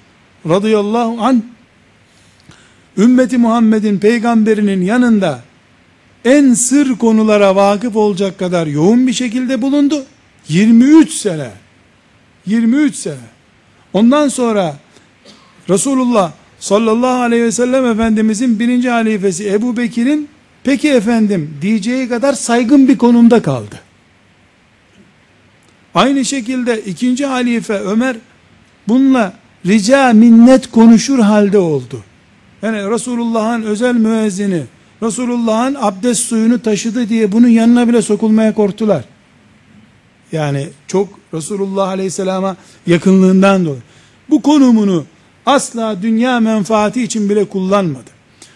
radıyallahu 0.50 1.22
an 1.22 1.44
ümmeti 2.98 3.38
Muhammed'in 3.38 4.00
peygamberinin 4.00 4.82
yanında 4.82 5.40
en 6.26 6.54
sır 6.54 6.98
konulara 6.98 7.56
vakıf 7.56 7.96
olacak 7.96 8.40
kadar 8.40 8.68
yoğun 8.68 9.08
bir 9.08 9.14
şekilde 9.14 9.62
bulundu. 9.62 10.06
23 10.48 11.12
sene 11.12 11.50
23 12.46 12.96
sene 12.96 13.16
ondan 13.94 14.28
sonra 14.28 14.76
Resulullah 15.70 16.32
sallallahu 16.60 17.22
aleyhi 17.22 17.44
ve 17.44 17.52
sellem 17.52 17.86
Efendimizin 17.86 18.60
birinci 18.60 18.90
halifesi 18.90 19.50
Ebu 19.50 19.78
Bekir'in 19.78 20.30
peki 20.64 20.90
efendim 20.90 21.58
diyeceği 21.62 22.10
kadar 22.10 22.34
saygın 22.34 22.88
bir 22.88 22.98
konumda 22.98 23.42
kaldı. 23.42 23.80
Aynı 25.96 26.26
şekilde 26.26 26.82
ikinci 26.82 27.26
halife 27.26 27.74
Ömer 27.74 28.16
bununla 28.88 29.34
rica 29.66 30.14
minnet 30.14 30.72
konuşur 30.72 31.20
halde 31.20 31.58
oldu. 31.58 32.04
Yani 32.62 32.92
Resulullah'ın 32.92 33.64
özel 33.64 33.96
müezzini 33.96 34.64
Resulullah'ın 35.04 35.78
abdest 35.82 36.24
suyunu 36.24 36.62
taşıdı 36.62 37.10
diye 37.10 37.32
bunun 37.32 37.48
yanına 37.48 37.88
bile 37.88 38.02
sokulmaya 38.02 38.54
korktular. 38.54 39.06
Yani 40.32 40.70
çok 40.88 41.10
Resulullah 41.34 41.88
Aleyhisselam'a 41.88 42.56
yakınlığından 42.88 43.66
dolayı. 43.66 43.82
Bu 44.30 44.42
konumunu 44.42 45.06
asla 45.46 46.02
dünya 46.02 46.40
menfaati 46.40 47.04
için 47.04 47.30
bile 47.30 47.46
kullanmadı. 47.46 48.10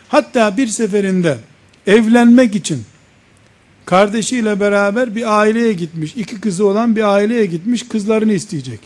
Hatta 0.09 0.57
bir 0.57 0.67
seferinde 0.67 1.37
evlenmek 1.87 2.55
için 2.55 2.83
kardeşiyle 3.85 4.59
beraber 4.59 5.15
bir 5.15 5.39
aileye 5.39 5.73
gitmiş. 5.73 6.13
iki 6.15 6.41
kızı 6.41 6.65
olan 6.65 6.95
bir 6.95 7.03
aileye 7.03 7.45
gitmiş 7.45 7.87
kızlarını 7.87 8.33
isteyecek. 8.33 8.79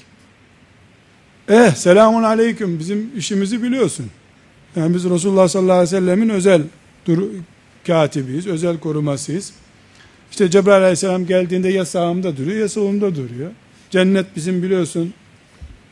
Eh 1.49 1.75
selamun 1.75 2.23
aleyküm 2.23 2.79
bizim 2.79 3.11
işimizi 3.17 3.63
biliyorsun. 3.63 4.05
Yani 4.75 4.95
biz 4.95 5.03
Resulullah 5.03 5.47
sallallahu 5.47 5.73
aleyhi 5.73 5.95
ve 5.95 5.99
sellemin 5.99 6.29
özel 6.29 6.61
dur 7.05 7.23
katibiyiz, 7.87 8.47
özel 8.47 8.79
korumasıyız. 8.79 9.53
İşte 10.31 10.49
Cebrail 10.49 10.81
aleyhisselam 10.81 11.25
geldiğinde 11.25 11.69
ya 11.69 11.85
sağımda 11.85 12.37
duruyor 12.37 12.59
ya 12.59 12.69
solumda 12.69 13.15
duruyor. 13.15 13.51
Cennet 13.89 14.25
bizim 14.35 14.63
biliyorsun 14.63 15.13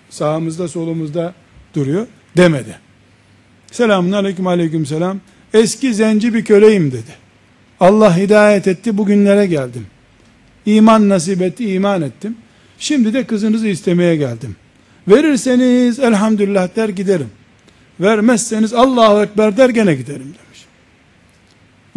sağımızda 0.09 0.67
solumuzda 0.67 1.33
duruyor 1.75 2.07
demedi. 2.37 2.79
Selamun 3.71 4.11
aleyküm 4.11 4.47
aleyküm 4.47 4.85
selam. 4.85 5.19
Eski 5.53 5.93
zenci 5.93 6.33
bir 6.33 6.45
köleyim 6.45 6.91
dedi. 6.91 7.15
Allah 7.79 8.17
hidayet 8.17 8.67
etti 8.67 8.97
bugünlere 8.97 9.45
geldim. 9.45 9.87
İman 10.65 11.09
nasip 11.09 11.41
etti 11.41 11.73
iman 11.73 12.01
ettim. 12.01 12.35
Şimdi 12.79 13.13
de 13.13 13.23
kızınızı 13.23 13.67
istemeye 13.67 14.15
geldim. 14.15 14.55
Verirseniz 15.07 15.99
elhamdülillah 15.99 16.75
der 16.75 16.89
giderim. 16.89 17.29
Vermezseniz 17.99 18.73
Allahu 18.73 19.23
Ekber 19.23 19.57
der 19.57 19.69
gene 19.69 19.95
giderim 19.95 20.21
demiş. 20.21 20.48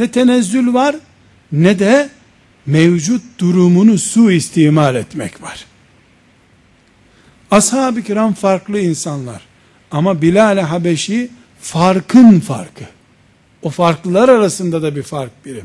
Ne 0.03 0.11
tenezzül 0.11 0.75
var 0.75 0.97
ne 1.53 1.79
de 1.79 2.11
mevcut 2.67 3.23
durumunu 3.39 3.99
suistimal 3.99 4.95
etmek 4.95 5.43
var. 5.43 5.65
Ashab-ı 7.51 8.03
kiram 8.03 8.35
farklı 8.35 8.79
insanlar. 8.79 9.43
Ama 9.91 10.23
Bilal-i 10.23 10.61
Habeşi 10.61 11.31
farkın 11.61 12.41
farkı. 12.41 12.85
O 13.63 13.71
farklılar 13.71 14.29
arasında 14.29 14.83
da 14.83 14.97
bir 14.97 15.03
fark 15.03 15.45
biri. 15.45 15.63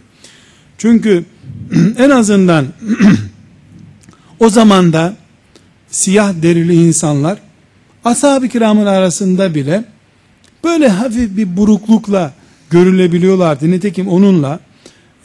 Çünkü 0.77 1.25
en 1.97 2.09
azından 2.09 2.67
o 4.39 4.49
zamanda 4.49 5.15
siyah 5.87 6.33
derili 6.41 6.73
insanlar 6.73 7.39
ashab-ı 8.05 8.47
kiramın 8.47 8.85
arasında 8.85 9.55
bile 9.55 9.83
böyle 10.63 10.87
hafif 10.87 11.37
bir 11.37 11.57
buruklukla 11.57 12.33
görülebiliyorlardı. 12.69 13.71
Nitekim 13.71 14.07
onunla 14.07 14.59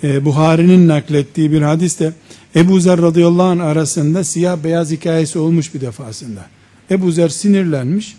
e, 0.03 0.25
Buhari'nin 0.25 0.89
naklettiği 0.89 1.53
bir 1.53 1.63
hadiste 1.63 2.13
Ebu 2.57 2.81
Zer 2.81 3.03
radıyallahu 3.03 3.47
anh 3.47 3.61
arasında 3.61 4.25
siyah 4.25 4.57
beyaz 4.65 4.91
hikayesi 4.91 5.39
olmuş 5.39 5.75
bir 5.75 5.81
defasında. 5.81 6.47
Ebu 6.91 7.13
Zer 7.13 7.29
sinirlenmiş. 7.29 8.17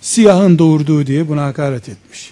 Siyahın 0.00 0.58
doğurduğu 0.58 1.06
diye 1.06 1.28
buna 1.28 1.44
hakaret 1.44 1.88
etmiş. 1.88 2.30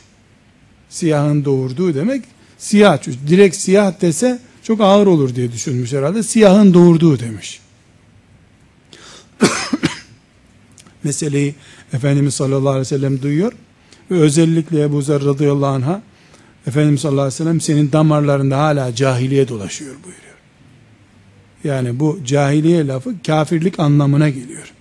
Siyahın 0.91 1.45
doğurduğu 1.45 1.95
demek 1.95 2.25
siyah. 2.59 2.99
Direkt 3.29 3.57
siyah 3.57 4.01
dese 4.01 4.39
çok 4.63 4.81
ağır 4.81 5.07
olur 5.07 5.35
diye 5.35 5.53
düşünmüş 5.53 5.93
herhalde. 5.93 6.23
Siyahın 6.23 6.75
doğurduğu 6.75 7.19
demiş. 7.19 7.61
Meseleyi 11.05 11.55
Efendimiz 11.93 12.35
sallallahu 12.35 12.69
aleyhi 12.69 12.81
ve 12.81 12.85
sellem 12.85 13.23
duyuyor 13.23 13.53
ve 14.11 14.15
özellikle 14.15 14.83
Ebu 14.83 15.03
Zer 15.03 15.25
radıyallahu 15.25 15.71
anh'a 15.71 16.03
Efendimiz 16.67 17.01
sallallahu 17.01 17.21
aleyhi 17.21 17.35
ve 17.35 17.45
sellem 17.45 17.61
senin 17.61 17.93
damarlarında 17.93 18.59
hala 18.59 18.95
cahiliye 18.95 19.49
dolaşıyor 19.49 19.95
buyuruyor. 19.95 20.35
Yani 21.65 22.01
bu 22.01 22.19
cahiliye 22.25 22.87
lafı 22.87 23.15
kafirlik 23.27 23.81
anlamına 23.81 24.29
geliyor. 24.29 24.73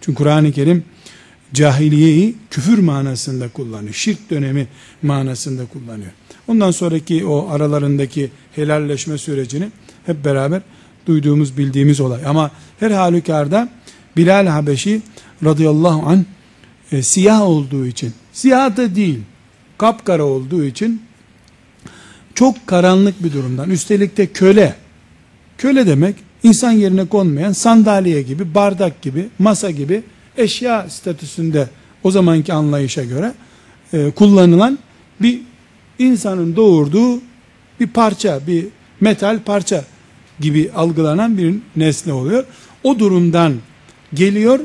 Çünkü 0.00 0.18
Kur'an-ı 0.18 0.52
Kerim 0.52 0.84
cahiliyeyi 1.54 2.36
küfür 2.50 2.78
manasında 2.78 3.48
kullanıyor. 3.48 3.94
Şirk 3.94 4.30
dönemi 4.30 4.66
manasında 5.02 5.66
kullanıyor. 5.66 6.10
Ondan 6.48 6.70
sonraki 6.70 7.26
o 7.26 7.48
aralarındaki 7.50 8.30
helalleşme 8.52 9.18
sürecini 9.18 9.68
hep 10.06 10.24
beraber 10.24 10.62
duyduğumuz 11.06 11.58
bildiğimiz 11.58 12.00
olay. 12.00 12.26
Ama 12.26 12.50
her 12.80 12.90
halükarda 12.90 13.68
Bilal 14.16 14.46
Habeşi 14.46 15.02
radıyallahu 15.44 16.06
an 16.06 16.26
e, 16.94 17.02
siyah 17.02 17.42
olduğu 17.42 17.86
için 17.86 18.12
siyah 18.32 18.76
da 18.76 18.94
değil 18.94 19.20
kapkara 19.78 20.24
olduğu 20.24 20.64
için 20.64 21.02
çok 22.34 22.66
karanlık 22.66 23.24
bir 23.24 23.32
durumdan 23.32 23.70
üstelik 23.70 24.16
de 24.16 24.26
köle 24.26 24.74
köle 25.58 25.86
demek 25.86 26.16
insan 26.42 26.72
yerine 26.72 27.06
konmayan 27.06 27.52
sandalye 27.52 28.22
gibi 28.22 28.54
bardak 28.54 29.02
gibi 29.02 29.28
masa 29.38 29.70
gibi 29.70 30.02
eşya 30.36 30.86
statüsünde 30.90 31.68
o 32.02 32.10
zamanki 32.10 32.52
anlayışa 32.52 33.04
göre 33.04 33.32
e, 33.92 34.10
kullanılan 34.10 34.78
bir 35.20 35.40
insanın 35.98 36.56
doğurduğu 36.56 37.20
bir 37.80 37.86
parça 37.86 38.40
bir 38.46 38.66
metal 39.00 39.38
parça 39.44 39.84
gibi 40.40 40.70
algılanan 40.76 41.38
bir 41.38 41.54
nesne 41.76 42.12
oluyor. 42.12 42.44
O 42.84 42.98
durumdan 42.98 43.54
geliyor 44.14 44.60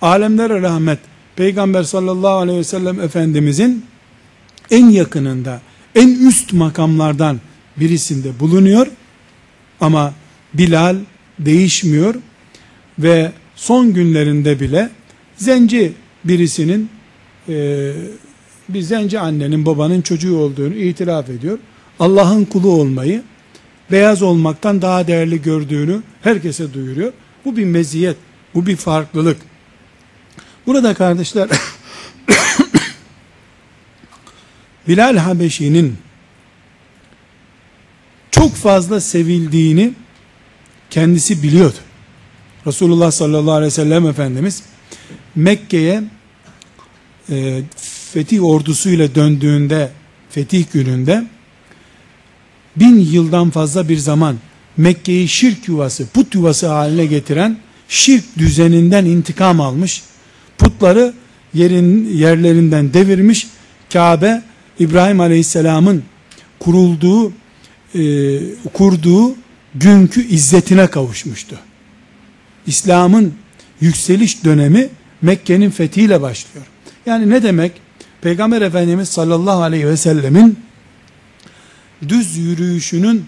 alemlere 0.00 0.62
rahmet 0.62 0.98
Peygamber 1.36 1.82
sallallahu 1.82 2.36
aleyhi 2.36 2.58
ve 2.58 2.64
sellem 2.64 3.00
Efendimizin 3.00 3.84
en 4.70 4.88
yakınında, 4.88 5.60
en 5.94 6.08
üst 6.08 6.52
makamlardan 6.52 7.40
birisinde 7.76 8.40
bulunuyor. 8.40 8.86
Ama 9.80 10.14
Bilal 10.54 10.96
değişmiyor 11.38 12.14
ve 12.98 13.32
son 13.56 13.92
günlerinde 13.92 14.60
bile 14.60 14.90
zenci 15.36 15.92
birisinin 16.24 16.88
e, 17.48 17.92
bir 18.68 18.80
zenci 18.80 19.18
annenin 19.18 19.66
babanın 19.66 20.02
çocuğu 20.02 20.36
olduğunu 20.36 20.74
itiraf 20.74 21.30
ediyor. 21.30 21.58
Allah'ın 22.00 22.44
kulu 22.44 22.70
olmayı 22.70 23.22
beyaz 23.90 24.22
olmaktan 24.22 24.82
daha 24.82 25.06
değerli 25.06 25.42
gördüğünü 25.42 26.02
herkese 26.22 26.74
duyuruyor. 26.74 27.12
Bu 27.44 27.56
bir 27.56 27.64
meziyet, 27.64 28.16
bu 28.54 28.66
bir 28.66 28.76
farklılık. 28.76 29.36
Burada 30.66 30.94
kardeşler 30.94 31.48
Bilal 34.88 35.16
Habeşi'nin 35.16 35.96
çok 38.30 38.54
fazla 38.54 39.00
sevildiğini 39.00 39.92
kendisi 40.90 41.42
biliyordu. 41.42 41.76
Resulullah 42.66 43.10
sallallahu 43.10 43.52
aleyhi 43.52 43.72
ve 43.72 43.74
sellem 43.74 44.06
Efendimiz 44.06 44.62
Mekke'ye 45.34 46.02
e, 47.30 47.62
fetih 48.12 48.44
ordusuyla 48.44 49.14
döndüğünde 49.14 49.90
fetih 50.30 50.64
gününde 50.72 51.24
bin 52.76 52.98
yıldan 52.98 53.50
fazla 53.50 53.88
bir 53.88 53.96
zaman 53.96 54.36
Mekke'yi 54.76 55.28
şirk 55.28 55.68
yuvası, 55.68 56.06
put 56.06 56.34
yuvası 56.34 56.68
haline 56.68 57.06
getiren 57.06 57.58
şirk 57.88 58.38
düzeninden 58.38 59.04
intikam 59.04 59.60
almış. 59.60 60.02
Putları 60.62 61.14
yerin 61.54 62.16
yerlerinden 62.16 62.94
devirmiş. 62.94 63.46
Kabe 63.92 64.42
İbrahim 64.78 65.20
Aleyhisselam'ın 65.20 66.02
kurulduğu 66.58 67.32
e, 67.94 68.02
kurduğu 68.72 69.34
günkü 69.74 70.28
izzetine 70.28 70.86
kavuşmuştu. 70.86 71.58
İslam'ın 72.66 73.34
yükseliş 73.80 74.44
dönemi 74.44 74.88
Mekke'nin 75.22 75.70
fethiyle 75.70 76.22
başlıyor. 76.22 76.66
Yani 77.06 77.30
ne 77.30 77.42
demek? 77.42 77.72
Peygamber 78.20 78.62
Efendimiz 78.62 79.08
sallallahu 79.08 79.62
aleyhi 79.62 79.86
ve 79.86 79.96
sellemin 79.96 80.58
düz 82.08 82.36
yürüyüşünün 82.36 83.24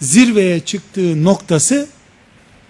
zirveye 0.00 0.60
çıktığı 0.60 1.24
noktası 1.24 1.88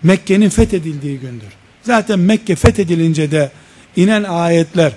Mekke'nin 0.03 0.49
fethedildiği 0.49 1.21
gündür. 1.21 1.49
Zaten 1.83 2.19
Mekke 2.19 2.57
fethedilince 2.57 3.31
de 3.31 3.51
inen 3.99 4.25
ayetler 4.25 4.93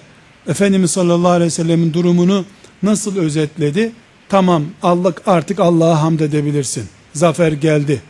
Efendimiz 0.48 0.92
sallallahu 0.92 1.32
aleyhi 1.32 1.48
ve 1.48 1.50
sellemin 1.50 1.94
durumunu 1.94 2.46
nasıl 2.84 3.18
özetledi? 3.18 3.92
Tamam 4.30 4.64
Allah 4.84 5.14
artık 5.26 5.60
Allah'a 5.60 6.02
hamd 6.02 6.20
edebilirsin. 6.20 6.86
Zafer 7.14 7.52
geldi. 7.52 8.02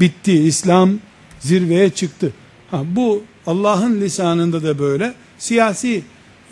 Bitti. 0.00 0.32
İslam 0.32 0.98
zirveye 1.40 1.90
çıktı. 1.90 2.32
Ha, 2.70 2.82
bu 2.86 3.22
Allah'ın 3.46 4.00
lisanında 4.00 4.62
da 4.62 4.78
böyle. 4.78 5.14
Siyasi 5.38 6.02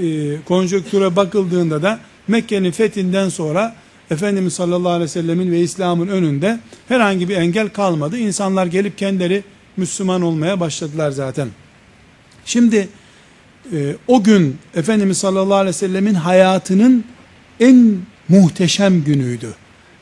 e, 0.01 0.37
konjöktüre 0.42 1.16
bakıldığında 1.16 1.83
da 1.83 1.98
Mekke'nin 2.29 2.70
fethinden 2.70 3.29
sonra 3.29 3.75
Efendimiz 4.11 4.53
sallallahu 4.53 4.88
aleyhi 4.88 5.05
ve 5.05 5.09
sellemin 5.09 5.53
ve 5.53 5.61
İslam'ın 5.61 6.09
önünde 6.09 6.61
herhangi 6.88 7.29
bir 7.29 7.37
engel 7.37 7.68
kalmadı. 7.68 8.18
İnsanlar 8.18 8.66
gelip 8.66 8.98
kendileri 8.98 9.44
Müslüman 9.77 10.22
olmaya 10.22 10.61
başladılar 10.61 11.11
zaten. 11.11 11.48
Şimdi 12.44 12.88
e, 13.72 13.96
o 14.09 14.22
gün 14.22 14.59
Efendimiz 14.75 15.18
sallallahu 15.18 15.55
aleyhi 15.55 15.75
ve 15.75 15.79
sellemin 15.79 16.14
hayatının 16.14 17.05
en 17.61 17.96
muhteşem 18.29 19.05
günüydü. 19.05 19.55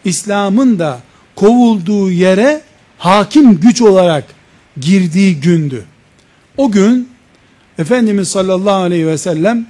İslam'ın 0.05 0.79
da 0.79 1.01
kovulduğu 1.37 2.11
yere 2.11 2.61
hakim 2.99 3.61
güç 3.61 3.83
olarak 3.83 4.25
girdiği 4.81 5.41
gündü. 5.41 5.85
O 6.57 6.71
gün 6.71 7.09
Efendimiz 7.79 8.29
sallallahu 8.29 8.83
aleyhi 8.83 9.07
ve 9.07 9.19
sellem 9.19 9.67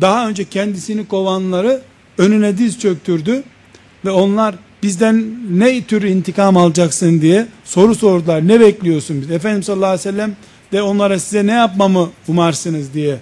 daha 0.00 0.28
önce 0.28 0.44
kendisini 0.44 1.08
kovanları 1.08 1.80
önüne 2.18 2.58
diz 2.58 2.78
çöktürdü 2.78 3.42
ve 4.04 4.10
onlar 4.10 4.54
bizden 4.82 5.34
ne 5.50 5.82
tür 5.82 6.02
intikam 6.02 6.56
alacaksın 6.56 7.20
diye 7.20 7.46
soru 7.64 7.94
sordular. 7.94 8.48
Ne 8.48 8.60
bekliyorsun 8.60 9.22
biz? 9.22 9.30
Efendimiz 9.30 9.66
sallallahu 9.66 9.86
aleyhi 9.86 10.08
ve 10.08 10.12
sellem 10.12 10.36
de 10.72 10.82
onlara 10.82 11.18
size 11.18 11.46
ne 11.46 11.52
yapmamı 11.52 12.10
umarsınız 12.28 12.94
diye 12.94 13.16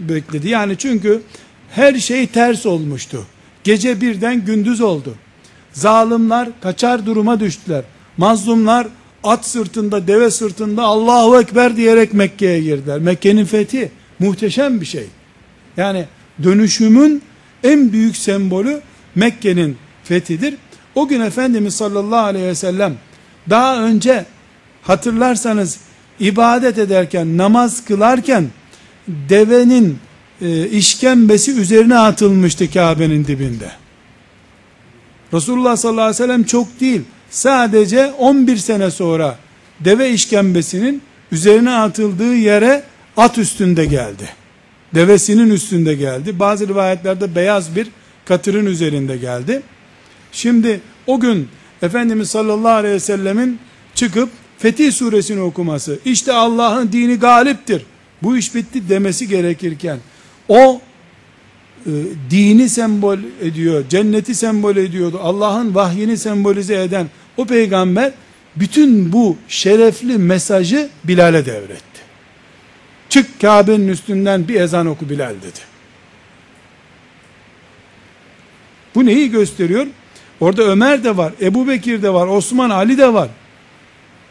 bekledi. 0.00 0.48
Yani 0.48 0.76
çünkü 0.78 1.22
her 1.70 1.94
şey 1.94 2.26
ters 2.26 2.66
olmuştu. 2.66 3.26
Gece 3.64 4.00
birden 4.00 4.44
gündüz 4.44 4.80
oldu. 4.80 5.14
Zalimler 5.72 6.48
kaçar 6.60 7.06
duruma 7.06 7.40
düştüler. 7.40 7.84
Mazlumlar 8.16 8.86
at 9.24 9.46
sırtında, 9.46 10.06
deve 10.06 10.30
sırtında 10.30 10.82
Allahu 10.82 11.40
Ekber 11.40 11.76
diyerek 11.76 12.14
Mekke'ye 12.14 12.60
girdiler. 12.60 12.98
Mekke'nin 12.98 13.44
fethi 13.44 13.90
muhteşem 14.18 14.80
bir 14.80 14.86
şey. 14.86 15.06
Yani 15.76 16.04
dönüşümün 16.42 17.22
en 17.64 17.92
büyük 17.92 18.16
sembolü 18.16 18.80
Mekke'nin 19.14 19.76
fethidir. 20.04 20.54
O 20.94 21.08
gün 21.08 21.20
Efendimiz 21.20 21.74
sallallahu 21.74 22.24
aleyhi 22.24 22.46
ve 22.46 22.54
sellem 22.54 22.94
daha 23.50 23.82
önce 23.82 24.24
hatırlarsanız 24.82 25.78
ibadet 26.20 26.78
ederken, 26.78 27.38
namaz 27.38 27.84
kılarken 27.84 28.48
devenin 29.08 29.98
e, 30.42 30.68
işkembesi 30.68 31.52
üzerine 31.52 31.98
atılmıştı 31.98 32.72
Kabe'nin 32.72 33.24
dibinde. 33.24 33.70
Resulullah 35.32 35.76
sallallahu 35.76 36.02
aleyhi 36.02 36.22
ve 36.22 36.26
sellem 36.26 36.44
çok 36.44 36.80
değil, 36.80 37.02
sadece 37.30 38.06
11 38.06 38.56
sene 38.56 38.90
sonra 38.90 39.38
deve 39.80 40.10
işkembesinin 40.10 41.02
üzerine 41.32 41.70
atıldığı 41.70 42.34
yere 42.34 42.82
at 43.16 43.38
üstünde 43.38 43.86
geldi. 43.86 44.28
Devesinin 44.94 45.50
üstünde 45.50 45.94
geldi. 45.94 46.38
Bazı 46.38 46.68
rivayetlerde 46.68 47.34
beyaz 47.34 47.76
bir 47.76 47.88
katırın 48.24 48.66
üzerinde 48.66 49.16
geldi. 49.16 49.62
Şimdi 50.32 50.80
o 51.06 51.20
gün 51.20 51.48
Efendimiz 51.82 52.30
sallallahu 52.30 52.72
aleyhi 52.72 52.94
ve 52.94 53.00
sellemin 53.00 53.58
çıkıp 53.94 54.28
Fetih 54.64 54.92
suresini 54.92 55.40
okuması, 55.40 55.98
işte 56.04 56.32
Allah'ın 56.32 56.92
dini 56.92 57.18
galiptir, 57.18 57.82
bu 58.22 58.36
iş 58.36 58.54
bitti 58.54 58.88
demesi 58.88 59.28
gerekirken, 59.28 59.98
o 60.48 60.80
e, 61.86 61.90
dini 62.30 62.68
sembol 62.68 63.18
ediyor, 63.42 63.84
cenneti 63.88 64.34
sembol 64.34 64.76
ediyordu, 64.76 65.20
Allah'ın 65.22 65.74
vahyini 65.74 66.18
sembolize 66.18 66.82
eden 66.82 67.06
o 67.36 67.46
peygamber, 67.46 68.12
bütün 68.56 69.12
bu 69.12 69.36
şerefli 69.48 70.18
mesajı 70.18 70.88
Bilal'e 71.04 71.46
devretti. 71.46 72.00
Çık 73.08 73.40
Kabe'nin 73.40 73.88
üstünden 73.88 74.48
bir 74.48 74.60
ezan 74.60 74.86
oku 74.86 75.10
Bilal 75.10 75.34
dedi. 75.34 75.60
Bu 78.94 79.06
neyi 79.06 79.30
gösteriyor? 79.30 79.86
Orada 80.40 80.62
Ömer 80.62 81.04
de 81.04 81.16
var, 81.16 81.32
Ebu 81.40 81.68
Bekir 81.68 82.02
de 82.02 82.12
var, 82.12 82.26
Osman 82.26 82.70
Ali 82.70 82.98
de 82.98 83.14
var. 83.14 83.28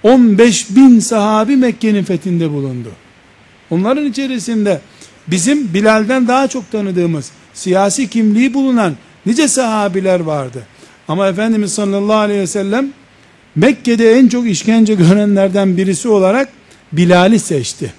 15 0.04 0.76
bin 0.76 1.00
sahabi 1.00 1.56
Mekke'nin 1.56 2.04
fethinde 2.04 2.50
bulundu. 2.50 2.90
Onların 3.70 4.06
içerisinde 4.06 4.82
bizim 5.28 5.74
Bilal'den 5.74 6.28
daha 6.28 6.48
çok 6.48 6.72
tanıdığımız 6.72 7.32
siyasi 7.54 8.10
kimliği 8.10 8.54
bulunan 8.54 8.94
nice 9.26 9.48
sahabiler 9.48 10.20
vardı. 10.20 10.64
Ama 11.08 11.28
Efendimiz 11.28 11.74
sallallahu 11.74 12.18
aleyhi 12.18 12.42
ve 12.42 12.48
sellem 12.48 12.90
Mekke'de 13.56 14.12
en 14.12 14.28
çok 14.28 14.48
işkence 14.50 14.94
görenlerden 14.94 15.78
birisi 15.78 16.08
olarak 16.08 16.50
Bilal'i 16.92 17.40
seçti. 17.40 17.94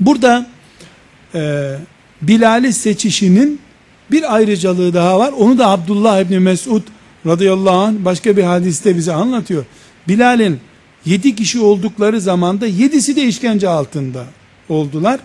Burada 0.00 0.46
e, 1.34 1.72
Bilal'i 2.22 2.72
seçişinin 2.72 3.60
bir 4.10 4.34
ayrıcalığı 4.34 4.94
daha 4.94 5.18
var. 5.18 5.32
Onu 5.38 5.58
da 5.58 5.68
Abdullah 5.68 6.20
İbni 6.20 6.38
Mesud 6.38 6.82
radıyallahu 7.26 7.76
anh 7.76 7.94
başka 7.98 8.36
bir 8.36 8.42
hadiste 8.42 8.96
bize 8.96 9.12
anlatıyor. 9.12 9.64
Bilal'in 10.08 10.60
yedi 11.04 11.34
kişi 11.34 11.60
oldukları 11.60 12.20
zamanda 12.20 12.66
yedisi 12.66 13.16
de 13.16 13.22
işkence 13.22 13.68
altında 13.68 14.26
oldular. 14.68 15.20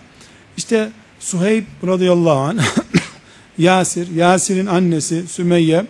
İşte 0.57 0.91
Suheyb 1.19 1.63
radıyallahu 1.87 2.39
anh, 2.39 2.61
Yasir, 3.57 4.11
Yasir'in 4.15 4.65
annesi 4.65 5.27
Sümeyye, 5.27 5.85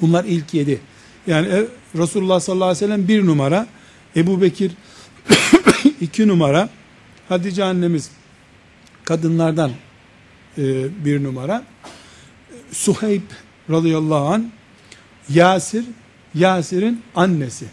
bunlar 0.00 0.24
ilk 0.24 0.54
yedi. 0.54 0.80
Yani 1.26 1.48
e, 1.48 1.66
Resulullah 1.98 2.40
sallallahu 2.40 2.68
aleyhi 2.68 2.84
ve 2.84 2.86
sellem 2.86 3.08
bir 3.08 3.26
numara, 3.26 3.66
Ebu 4.16 4.42
Bekir 4.42 4.72
iki 6.00 6.28
numara, 6.28 6.68
Hatice 7.28 7.64
annemiz 7.64 8.10
kadınlardan 9.04 9.70
e, 10.58 10.64
bir 11.04 11.24
numara, 11.24 11.64
Suheyb 12.72 13.22
radıyallahu 13.70 14.28
anh, 14.28 14.42
Yasir, 15.28 15.84
Yasir'in 16.34 17.02
annesi. 17.14 17.64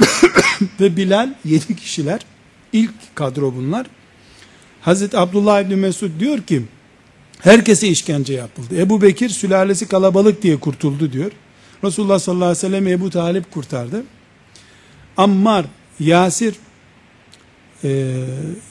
ve 0.80 0.96
Bilal 0.96 1.34
yedi 1.44 1.76
kişiler. 1.76 2.20
ilk 2.72 2.94
kadro 3.14 3.54
bunlar. 3.56 3.86
Hazreti 4.80 5.18
Abdullah 5.18 5.60
İbni 5.60 5.76
Mesud 5.76 6.20
diyor 6.20 6.42
ki 6.42 6.62
herkese 7.40 7.88
işkence 7.88 8.34
yapıldı. 8.34 8.80
Ebu 8.80 9.02
Bekir 9.02 9.28
sülalesi 9.28 9.88
kalabalık 9.88 10.42
diye 10.42 10.56
kurtuldu 10.56 11.12
diyor. 11.12 11.32
Resulullah 11.84 12.18
sallallahu 12.18 12.44
aleyhi 12.44 12.58
ve 12.58 12.68
sellem 12.68 12.86
Ebu 12.86 13.10
Talip 13.10 13.50
kurtardı. 13.50 14.04
Ammar, 15.16 15.64
Yasir 16.00 16.54
e, 17.84 18.12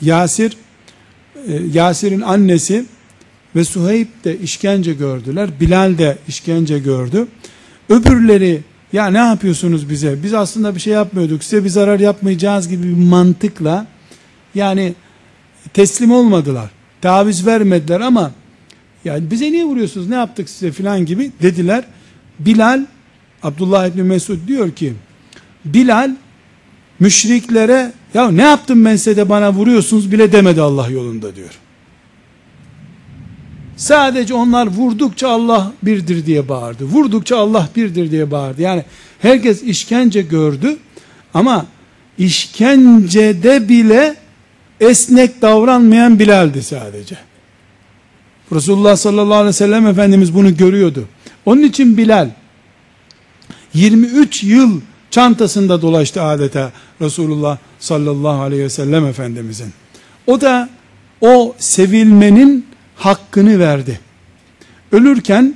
Yasir 0.01 0.57
e, 1.47 1.53
Yasir'in 1.73 2.21
annesi 2.21 2.85
ve 3.55 3.63
Suheyb 3.63 4.07
de 4.23 4.39
işkence 4.39 4.93
gördüler. 4.93 5.59
Bilal 5.59 5.97
de 5.97 6.17
işkence 6.27 6.79
gördü. 6.79 7.27
Öbürleri 7.89 8.61
ya 8.95 9.07
ne 9.07 9.17
yapıyorsunuz 9.17 9.89
bize? 9.89 10.23
Biz 10.23 10.33
aslında 10.33 10.75
bir 10.75 10.79
şey 10.79 10.93
yapmıyorduk. 10.93 11.43
Size 11.43 11.63
bir 11.63 11.69
zarar 11.69 11.99
yapmayacağız 11.99 12.69
gibi 12.69 12.83
bir 12.83 13.03
mantıkla 13.03 13.87
yani 14.55 14.93
teslim 15.73 16.11
olmadılar. 16.11 16.69
Taviz 17.01 17.45
vermediler 17.45 18.01
ama 18.01 18.31
yani 19.05 19.31
bize 19.31 19.51
niye 19.51 19.63
vuruyorsunuz? 19.65 20.09
Ne 20.09 20.15
yaptık 20.15 20.49
size 20.49 20.71
filan 20.71 21.05
gibi 21.05 21.31
dediler. 21.41 21.85
Bilal 22.39 22.85
Abdullah 23.43 23.87
İbni 23.87 24.03
Mesud 24.03 24.47
diyor 24.47 24.71
ki 24.71 24.93
Bilal 25.65 26.15
müşriklere 26.99 27.91
ya 28.13 28.31
ne 28.31 28.43
yaptım 28.43 28.85
ben 28.85 28.95
size 28.95 29.17
de 29.17 29.29
bana 29.29 29.53
vuruyorsunuz 29.53 30.11
bile 30.11 30.31
demedi 30.31 30.61
Allah 30.61 30.89
yolunda 30.89 31.35
diyor. 31.35 31.51
Sadece 33.77 34.33
onlar 34.33 34.67
vurdukça 34.67 35.29
Allah 35.29 35.73
birdir 35.83 36.25
diye 36.25 36.49
bağırdı. 36.49 36.83
Vurdukça 36.85 37.37
Allah 37.37 37.69
birdir 37.75 38.11
diye 38.11 38.31
bağırdı. 38.31 38.61
Yani 38.61 38.83
herkes 39.19 39.63
işkence 39.63 40.21
gördü 40.21 40.77
ama 41.33 41.65
işkencede 42.17 43.69
bile 43.69 44.15
esnek 44.79 45.41
davranmayan 45.41 46.19
Bilal'di 46.19 46.63
sadece. 46.63 47.17
Resulullah 48.51 48.95
sallallahu 48.95 49.33
aleyhi 49.33 49.47
ve 49.47 49.53
sellem 49.53 49.87
Efendimiz 49.87 50.35
bunu 50.35 50.57
görüyordu. 50.57 51.07
Onun 51.45 51.61
için 51.61 51.97
Bilal 51.97 52.29
23 53.73 54.43
yıl 54.43 54.81
çantasında 55.11 55.81
dolaştı 55.81 56.21
adeta 56.21 56.71
Resulullah 57.01 57.57
sallallahu 57.79 58.41
aleyhi 58.41 58.63
ve 58.63 58.69
sellem 58.69 59.05
Efendimizin. 59.05 59.73
O 60.27 60.41
da 60.41 60.69
o 61.21 61.55
sevilmenin 61.57 62.65
hakkını 62.95 63.59
verdi. 63.59 63.99
Ölürken 64.91 65.55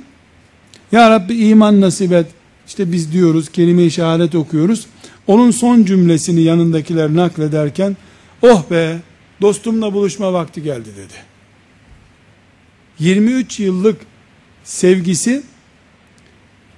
Ya 0.92 1.10
Rabbi 1.10 1.34
iman 1.34 1.80
nasip 1.80 2.12
et. 2.12 2.26
İşte 2.66 2.92
biz 2.92 3.12
diyoruz 3.12 3.48
kelime-i 3.48 3.90
şehadet 3.90 4.34
okuyoruz. 4.34 4.86
Onun 5.26 5.50
son 5.50 5.84
cümlesini 5.84 6.40
yanındakiler 6.42 7.14
naklederken 7.14 7.96
oh 8.42 8.70
be 8.70 8.98
dostumla 9.40 9.92
buluşma 9.92 10.32
vakti 10.32 10.62
geldi 10.62 10.88
dedi. 10.96 11.14
23 12.98 13.60
yıllık 13.60 14.00
sevgisi 14.64 15.42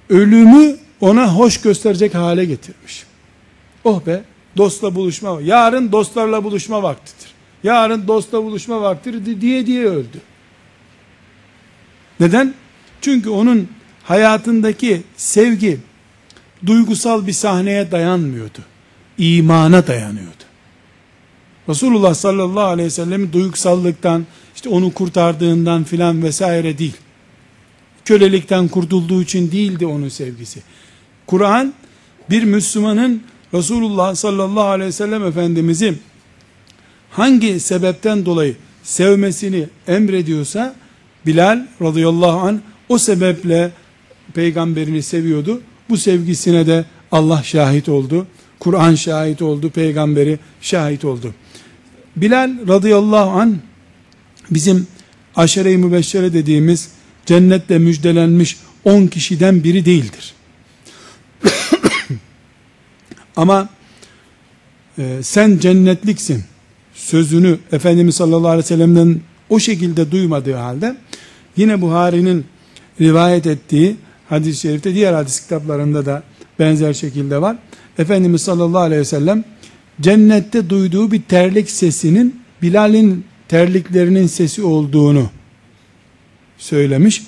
ölümü 0.09 0.77
ona 1.01 1.35
hoş 1.35 1.61
gösterecek 1.61 2.15
hale 2.15 2.45
getirmiş. 2.45 3.03
Oh 3.83 4.05
be 4.05 4.23
dostla 4.57 4.95
buluşma 4.95 5.41
yarın 5.41 5.91
dostlarla 5.91 6.43
buluşma 6.43 6.83
vaktidir. 6.83 7.33
Yarın 7.63 8.07
dostla 8.07 8.43
buluşma 8.43 8.81
vaktidir 8.81 9.41
diye 9.41 9.65
diye 9.65 9.85
öldü. 9.85 10.21
Neden? 12.19 12.53
Çünkü 13.01 13.29
onun 13.29 13.67
hayatındaki 14.03 15.01
sevgi 15.17 15.79
duygusal 16.65 17.27
bir 17.27 17.33
sahneye 17.33 17.91
dayanmıyordu. 17.91 18.59
İmana 19.17 19.87
dayanıyordu. 19.87 20.43
Resulullah 21.69 22.13
sallallahu 22.13 22.63
aleyhi 22.63 22.85
ve 22.85 22.89
sellemin 22.89 23.33
duygusallıktan, 23.33 24.25
işte 24.55 24.69
onu 24.69 24.93
kurtardığından 24.93 25.83
filan 25.83 26.23
vesaire 26.23 26.77
değil. 26.77 26.97
Kölelikten 28.05 28.67
kurtulduğu 28.67 29.21
için 29.21 29.51
değildi 29.51 29.85
onun 29.85 30.09
sevgisi. 30.09 30.59
Kur'an 31.27 31.73
bir 32.29 32.43
Müslümanın 32.43 33.23
Resulullah 33.53 34.15
sallallahu 34.15 34.67
aleyhi 34.67 34.87
ve 34.87 34.91
sellem 34.91 35.25
Efendimiz'i 35.25 35.93
hangi 37.11 37.59
sebepten 37.59 38.25
dolayı 38.25 38.55
sevmesini 38.83 39.67
emrediyorsa 39.87 40.75
Bilal 41.25 41.67
radıyallahu 41.81 42.39
an 42.39 42.61
o 42.89 42.97
sebeple 42.97 43.71
peygamberini 44.33 45.03
seviyordu. 45.03 45.61
Bu 45.89 45.97
sevgisine 45.97 46.67
de 46.67 46.85
Allah 47.11 47.43
şahit 47.43 47.89
oldu. 47.89 48.27
Kur'an 48.59 48.95
şahit 48.95 49.41
oldu. 49.41 49.69
Peygamberi 49.69 50.39
şahit 50.61 51.05
oldu. 51.05 51.33
Bilal 52.15 52.67
radıyallahu 52.67 53.29
an 53.29 53.57
bizim 54.51 54.87
aşere-i 55.35 55.77
mübeşşere 55.77 56.33
dediğimiz 56.33 56.89
cennetle 57.25 57.79
müjdelenmiş 57.79 58.57
10 58.83 59.07
kişiden 59.07 59.63
biri 59.63 59.85
değildir. 59.85 60.33
Ama 63.35 63.69
e, 64.97 65.19
sen 65.23 65.57
cennetliksin 65.57 66.43
sözünü 66.93 67.57
Efendimiz 67.71 68.15
sallallahu 68.15 68.47
aleyhi 68.47 68.65
ve 68.65 68.67
sellem'den 68.67 69.21
o 69.49 69.59
şekilde 69.59 70.11
duymadığı 70.11 70.55
halde 70.55 70.95
yine 71.57 71.81
Buhari'nin 71.81 72.45
rivayet 73.01 73.47
ettiği 73.47 73.95
hadis-i 74.29 74.59
şerifte 74.59 74.93
diğer 74.93 75.13
hadis 75.13 75.39
kitaplarında 75.39 76.05
da 76.05 76.23
benzer 76.59 76.93
şekilde 76.93 77.41
var. 77.41 77.57
Efendimiz 77.97 78.41
sallallahu 78.41 78.81
aleyhi 78.81 79.01
ve 79.01 79.05
sellem 79.05 79.43
cennette 80.01 80.69
duyduğu 80.69 81.11
bir 81.11 81.21
terlik 81.21 81.69
sesinin 81.69 82.41
Bilal'in 82.61 83.25
terliklerinin 83.47 84.27
sesi 84.27 84.63
olduğunu 84.63 85.29
söylemiş 86.57 87.23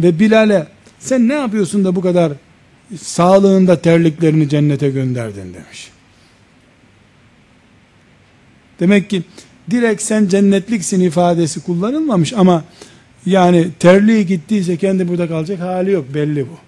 ve 0.00 0.18
Bilal'e 0.18 0.66
sen 0.98 1.28
ne 1.28 1.34
yapıyorsun 1.34 1.84
da 1.84 1.96
bu 1.96 2.00
kadar 2.00 2.32
sağlığında 3.00 3.80
terliklerini 3.80 4.48
cennete 4.48 4.90
gönderdin 4.90 5.54
demiş. 5.54 5.90
Demek 8.80 9.10
ki 9.10 9.22
direkt 9.70 10.02
sen 10.02 10.28
cennetliksin 10.28 11.00
ifadesi 11.00 11.60
kullanılmamış 11.60 12.32
ama 12.32 12.64
yani 13.26 13.68
terliği 13.78 14.26
gittiyse 14.26 14.76
kendi 14.76 15.08
burada 15.08 15.28
kalacak 15.28 15.60
hali 15.60 15.90
yok 15.90 16.04
belli 16.14 16.46
bu. 16.48 16.58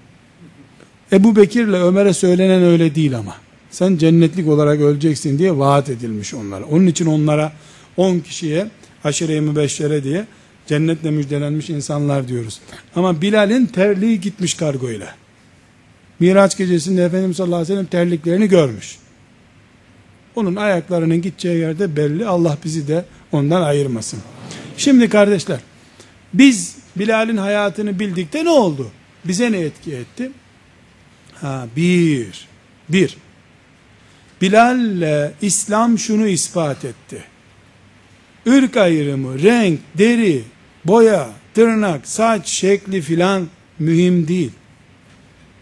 Ebu 1.12 1.36
Bekir'le 1.36 1.74
Ömer'e 1.74 2.12
söylenen 2.12 2.62
öyle 2.62 2.94
değil 2.94 3.18
ama. 3.18 3.36
Sen 3.70 3.96
cennetlik 3.96 4.48
olarak 4.48 4.80
öleceksin 4.80 5.38
diye 5.38 5.58
vaat 5.58 5.88
edilmiş 5.88 6.34
onlara. 6.34 6.64
Onun 6.64 6.86
için 6.86 7.06
onlara 7.06 7.52
10 7.96 8.18
kişiye 8.18 8.66
aşire-i 9.04 9.40
mübeşşere 9.40 10.04
diye 10.04 10.26
cennetle 10.66 11.10
müjdelenmiş 11.10 11.70
insanlar 11.70 12.28
diyoruz. 12.28 12.60
Ama 12.96 13.22
Bilal'in 13.22 13.66
terliği 13.66 14.20
gitmiş 14.20 14.54
kargoyla. 14.54 15.14
Miraç 16.20 16.56
gecesinde 16.58 17.04
Efendimiz 17.04 17.36
sallallahu 17.36 17.56
aleyhi 17.56 17.72
ve 17.72 17.74
sellem 17.74 17.86
terliklerini 17.86 18.48
görmüş. 18.48 18.98
Onun 20.36 20.56
ayaklarının 20.56 21.22
gideceği 21.22 21.58
yerde 21.58 21.96
belli. 21.96 22.26
Allah 22.26 22.58
bizi 22.64 22.88
de 22.88 23.04
ondan 23.32 23.62
ayırmasın. 23.62 24.20
Şimdi 24.76 25.08
kardeşler, 25.08 25.60
biz 26.34 26.76
Bilal'in 26.96 27.36
hayatını 27.36 27.98
bildikte 27.98 28.44
ne 28.44 28.50
oldu? 28.50 28.90
Bize 29.24 29.52
ne 29.52 29.58
etki 29.58 29.92
etti? 29.92 30.30
Ha, 31.40 31.66
bir, 31.76 32.48
bir, 32.88 33.16
Bilal'le 34.42 35.32
İslam 35.42 35.98
şunu 35.98 36.26
ispat 36.26 36.84
etti. 36.84 37.24
Irk 38.46 38.76
ayrımı, 38.76 39.42
renk, 39.42 39.80
deri, 39.98 40.42
boya, 40.84 41.28
tırnak, 41.54 42.08
saç 42.08 42.48
şekli 42.48 43.02
filan 43.02 43.48
mühim 43.78 44.28
değil. 44.28 44.52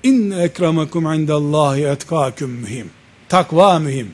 İnne 0.03 0.43
ekramakum 0.43 1.13
indallahi 1.13 1.83
etkâküm 1.85 2.51
mühim. 2.51 2.91
Takva 3.29 3.79
mühim. 3.79 4.11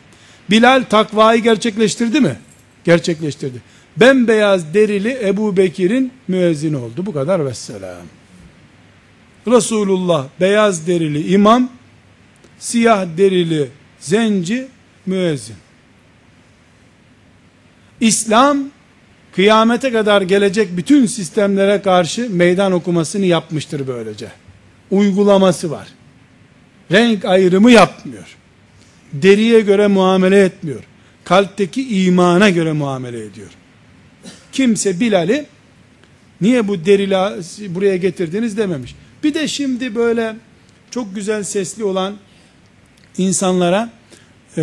Bilal 0.51 0.85
takvayı 0.91 1.43
gerçekleştirdi 1.43 2.21
mi? 2.21 2.37
Gerçekleştirdi. 2.85 3.63
Bembeyaz 4.01 4.75
derili 4.75 5.19
Ebu 5.23 5.57
Bekir'in 5.57 6.13
müezzini 6.29 6.77
oldu. 6.77 7.07
Bu 7.07 7.13
kadar 7.13 7.47
vesselam. 7.47 8.07
Resulullah 9.47 10.27
beyaz 10.41 10.87
derili 10.87 11.33
imam, 11.33 11.71
siyah 12.59 13.07
derili 13.17 13.69
zenci 14.01 14.69
müezzin. 15.07 15.57
İslam 18.01 18.59
kıyamete 19.35 19.93
kadar 19.93 20.23
gelecek 20.23 20.77
bütün 20.77 21.07
sistemlere 21.07 21.83
karşı 21.83 22.31
meydan 22.31 22.73
okumasını 22.73 23.25
yapmıştır 23.25 23.87
böylece. 23.87 24.29
Uygulaması 24.91 25.71
var. 25.71 25.89
Renk 26.93 27.25
ayrımı 27.25 27.71
yapmıyor. 27.71 28.37
Deriye 29.13 29.61
göre 29.61 29.87
muamele 29.87 30.45
etmiyor. 30.45 30.85
Kalpteki 31.25 32.05
imana 32.05 32.51
göre 32.51 32.73
muamele 32.73 33.25
ediyor. 33.25 33.51
Kimse 34.59 35.01
Bilal'i 35.01 35.47
niye 36.41 36.69
bu 36.69 36.85
derila 36.85 37.37
buraya 37.69 37.97
getirdiniz 37.97 38.57
dememiş. 38.57 38.95
Bir 39.25 39.35
de 39.35 39.49
şimdi 39.49 39.95
böyle 39.95 40.37
çok 40.91 41.15
güzel 41.15 41.43
sesli 41.43 41.85
olan 41.85 42.15
insanlara 43.19 43.91
e, 44.57 44.63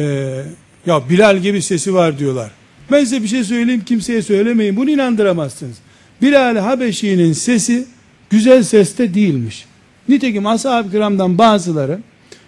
ya 0.86 1.10
Bilal 1.10 1.38
gibi 1.38 1.62
sesi 1.62 1.93
var 1.93 2.19
diyorlar. 2.19 2.51
Ben 2.91 2.99
size 2.99 3.23
bir 3.23 3.27
şey 3.27 3.43
söyleyeyim 3.43 3.84
kimseye 3.86 4.21
söylemeyin. 4.21 4.75
Bunu 4.75 4.89
inandıramazsınız. 4.89 5.77
Bilal 6.21 6.58
Habeşi'nin 6.58 7.34
sesi 7.34 7.86
güzel 8.29 8.63
seste 8.63 9.13
değilmiş. 9.13 9.65
Nitekim 10.10 10.47
ashab-ı 10.47 10.91
kiramdan 10.91 11.38
bazıları 11.38 11.99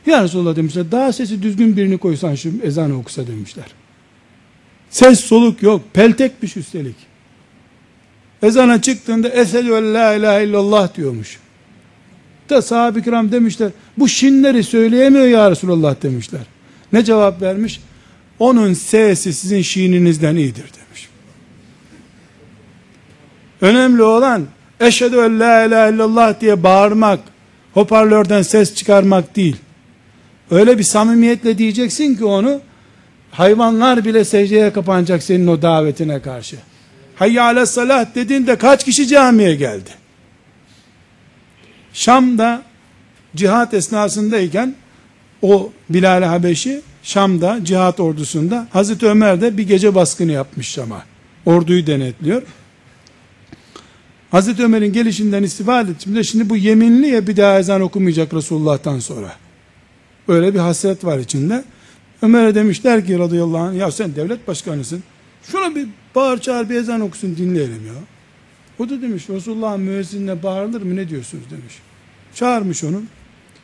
ya 0.05 0.23
Resulallah 0.23 0.55
demişler 0.55 0.91
daha 0.91 1.13
sesi 1.13 1.43
düzgün 1.43 1.77
birini 1.77 1.97
koysan 1.97 2.35
şu 2.35 2.51
ezanı 2.63 2.97
okusa 2.97 3.27
demişler. 3.27 3.65
Ses 4.89 5.19
soluk 5.19 5.63
yok. 5.63 5.81
Peltekmiş 5.93 6.57
üstelik. 6.57 7.06
Ezana 8.43 8.81
çıktığında 8.81 9.29
esedü 9.29 9.71
en 9.71 9.93
la 9.93 10.13
ilahe 10.13 10.43
illallah 10.43 10.95
diyormuş. 10.95 11.39
Da 12.49 12.61
sahabe-i 12.61 13.03
kiram 13.03 13.31
demişler 13.31 13.71
bu 13.97 14.07
şinleri 14.07 14.63
söyleyemiyor 14.63 15.25
ya 15.25 15.51
Resulallah 15.51 15.95
demişler. 16.01 16.41
Ne 16.93 17.03
cevap 17.03 17.41
vermiş? 17.41 17.81
Onun 18.39 18.73
sesi 18.73 19.33
sizin 19.33 19.61
şiininizden 19.61 20.35
iyidir 20.35 20.63
demiş. 20.63 21.09
Önemli 23.61 24.03
olan 24.03 24.45
eşhedü 24.79 25.15
en 25.15 25.39
la 25.39 25.65
ilahe 25.65 25.93
illallah 25.93 26.41
diye 26.41 26.63
bağırmak, 26.63 27.19
hoparlörden 27.73 28.41
ses 28.41 28.75
çıkarmak 28.75 29.35
değil. 29.35 29.55
Öyle 30.51 30.77
bir 30.77 30.83
samimiyetle 30.83 31.57
diyeceksin 31.57 32.15
ki 32.15 32.25
onu 32.25 32.61
hayvanlar 33.31 34.05
bile 34.05 34.25
secdeye 34.25 34.73
kapanacak 34.73 35.23
senin 35.23 35.47
o 35.47 35.61
davetine 35.61 36.21
karşı. 36.21 36.57
Hayya 37.19 37.43
ale 37.43 37.65
salah 37.65 38.15
dediğinde 38.15 38.55
kaç 38.55 38.85
kişi 38.85 39.07
camiye 39.07 39.55
geldi? 39.55 39.89
Şam'da 41.93 42.61
cihat 43.35 43.73
esnasındayken 43.73 44.75
o 45.41 45.71
Bilal 45.89 46.23
Habeşi 46.23 46.81
Şam'da 47.03 47.59
cihat 47.63 47.99
ordusunda 47.99 48.67
Hazreti 48.73 49.05
Ömer 49.05 49.41
de 49.41 49.57
bir 49.57 49.67
gece 49.67 49.95
baskını 49.95 50.31
yapmış 50.31 50.67
Şam'a. 50.67 51.05
Orduyu 51.45 51.87
denetliyor. 51.87 52.41
Hazreti 54.31 54.63
Ömer'in 54.63 54.93
gelişinden 54.93 55.43
istifade 55.43 55.91
ettiğimde 55.91 56.23
şimdi 56.23 56.49
bu 56.49 56.57
yeminli 56.57 57.07
ya 57.07 57.27
bir 57.27 57.37
daha 57.37 57.59
ezan 57.59 57.81
okumayacak 57.81 58.33
Resulullah'tan 58.33 58.99
sonra. 58.99 59.31
Öyle 60.27 60.53
bir 60.53 60.59
hasret 60.59 61.05
var 61.05 61.19
içinde. 61.19 61.63
Ömer'e 62.21 62.55
demişler 62.55 63.05
ki 63.05 63.19
radıyallahu 63.19 63.57
anh 63.57 63.77
ya 63.77 63.91
sen 63.91 64.15
devlet 64.15 64.47
başkanısın. 64.47 65.03
Şuna 65.43 65.75
bir 65.75 65.87
bağır 66.17 66.37
çağır 66.37 66.69
bir 66.69 66.75
ezan 66.75 67.01
okusun 67.01 67.37
dinleyelim 67.37 67.87
ya. 67.87 67.93
O 68.79 68.89
da 68.89 69.01
demiş 69.01 69.29
Resulullah'ın 69.29 69.81
müezzinle 69.81 70.43
bağırılır 70.43 70.81
mı 70.81 70.95
ne 70.95 71.09
diyorsunuz 71.09 71.43
demiş. 71.51 71.73
Çağırmış 72.35 72.83
onu. 72.83 73.01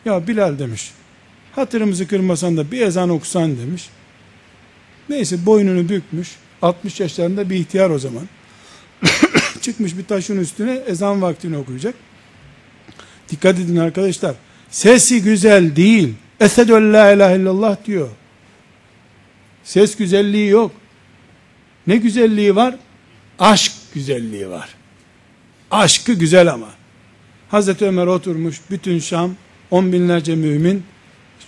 Ya 0.05 0.27
Bilal 0.27 0.59
demiş. 0.59 0.91
Hatırımızı 1.55 2.07
kırmasan 2.07 2.57
da 2.57 2.71
bir 2.71 2.81
ezan 2.81 3.09
okusan 3.09 3.57
demiş. 3.57 3.89
Neyse 5.09 5.45
boynunu 5.45 5.89
bükmüş. 5.89 6.35
60 6.61 6.99
yaşlarında 6.99 7.49
bir 7.49 7.55
ihtiyar 7.55 7.89
o 7.89 7.99
zaman. 7.99 8.29
Çıkmış 9.61 9.97
bir 9.97 10.05
taşın 10.05 10.39
üstüne 10.39 10.73
ezan 10.87 11.21
vaktini 11.21 11.57
okuyacak. 11.57 11.95
Dikkat 13.29 13.59
edin 13.59 13.77
arkadaşlar. 13.77 14.35
Sesi 14.69 15.23
güzel 15.23 15.75
değil. 15.75 16.13
Esedü 16.39 16.71
la 16.71 17.11
ilahe 17.11 17.35
illallah 17.35 17.77
diyor. 17.85 18.09
Ses 19.63 19.95
güzelliği 19.95 20.49
yok. 20.49 20.71
Ne 21.87 21.97
güzelliği 21.97 22.55
var? 22.55 22.75
Aşk 23.39 23.71
güzelliği 23.93 24.49
var. 24.49 24.69
Aşkı 25.71 26.13
güzel 26.13 26.53
ama. 26.53 26.69
Hazreti 27.49 27.85
Ömer 27.85 28.07
oturmuş, 28.07 28.61
bütün 28.69 28.99
Şam, 28.99 29.35
on 29.71 29.93
binlerce 29.93 30.35
mümin, 30.35 30.83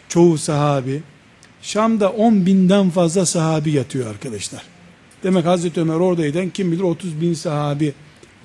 çoğu 0.10 0.38
sahabi. 0.38 1.04
Şam'da 1.62 2.10
on 2.10 2.46
binden 2.46 2.90
fazla 2.90 3.26
sahabi 3.26 3.72
yatıyor 3.72 4.10
arkadaşlar. 4.10 4.62
Demek 5.24 5.46
Hazreti 5.46 5.82
Ömer 5.82 5.96
oradayken 5.96 6.50
kim 6.50 6.72
bilir 6.72 6.82
30 6.82 7.22
bin 7.22 7.34
sahabi 7.34 7.94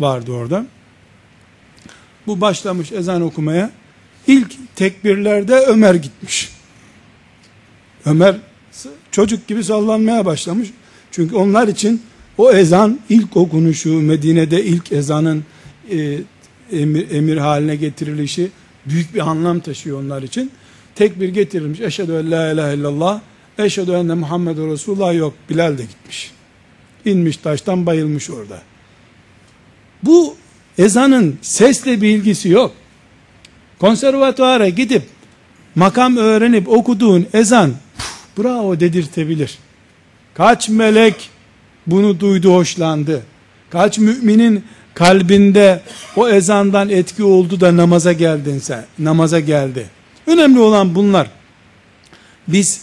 vardı 0.01 0.33
orada. 0.33 0.67
Bu 2.27 2.41
başlamış 2.41 2.93
ezan 2.93 3.23
okumaya. 3.23 3.71
İlk 4.27 4.77
tekbirlerde 4.77 5.55
Ömer 5.55 5.95
gitmiş. 5.95 6.53
Ömer 8.05 8.37
çocuk 9.11 9.49
gibi 9.49 9.65
sallanmaya 9.65 10.27
başlamış. 10.27 10.69
Çünkü 11.13 11.37
onlar 11.37 11.69
için 11.69 12.03
o 12.39 12.53
ezan 12.53 13.01
ilk 13.09 13.37
okunuşu 13.37 14.01
Medine'de 14.01 14.65
ilk 14.65 14.93
ezanın 14.93 15.45
e, 15.91 16.19
emir, 16.73 17.11
emir 17.11 17.37
haline 17.37 17.77
getirilişi 17.77 18.51
büyük 18.87 19.15
bir 19.15 19.31
anlam 19.31 19.61
taşıyor 19.61 20.03
onlar 20.03 20.23
için. 20.23 20.51
Tekbir 20.95 21.29
getirilmiş. 21.29 21.81
Eşhedü 21.81 22.13
en 22.13 22.31
la 22.31 22.53
ilahe 22.53 22.75
illallah. 22.75 23.21
Eşhedü 23.59 23.91
enne 23.91 24.15
Muhammed 24.15 24.57
Resulullah 24.57 25.15
yok. 25.15 25.35
Bilal 25.51 25.79
de 25.79 25.83
gitmiş. 25.83 26.33
inmiş 27.05 27.37
taştan 27.37 27.87
bayılmış 27.87 28.31
orada. 28.31 28.63
Bu 30.03 30.37
ezanın 30.79 31.39
sesle 31.43 32.03
bir 32.03 32.09
ilgisi 32.09 32.49
yok. 32.49 32.73
Konservatuara 33.79 34.69
gidip 34.69 35.03
makam 35.75 36.17
öğrenip 36.17 36.69
okuduğun 36.69 37.27
ezan 37.33 37.73
bravo 38.39 38.81
dedirtebilir. 38.81 39.59
Kaç 40.35 40.69
melek 40.69 41.31
bunu 41.87 42.21
duydu 42.21 42.55
hoşlandı. 42.55 43.23
Kaç 43.71 43.99
müminin 43.99 44.65
kalbinde 44.95 45.81
o 46.17 46.29
ezandan 46.29 46.89
etki 46.89 47.25
oldu 47.25 47.61
da 47.61 47.77
namaza 47.77 48.13
geldin 48.13 48.59
sen. 48.59 48.85
Namaza 48.99 49.41
geldi. 49.41 49.87
Önemli 50.27 50.59
olan 50.61 50.95
bunlar. 50.95 51.31
Biz 52.49 52.81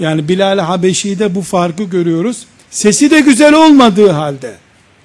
yani 0.00 0.28
Bilal 0.28 0.58
Habeşi'de 0.58 1.34
bu 1.34 1.42
farkı 1.42 1.82
görüyoruz. 1.82 2.46
Sesi 2.70 3.10
de 3.10 3.20
güzel 3.20 3.54
olmadığı 3.54 4.10
halde. 4.10 4.54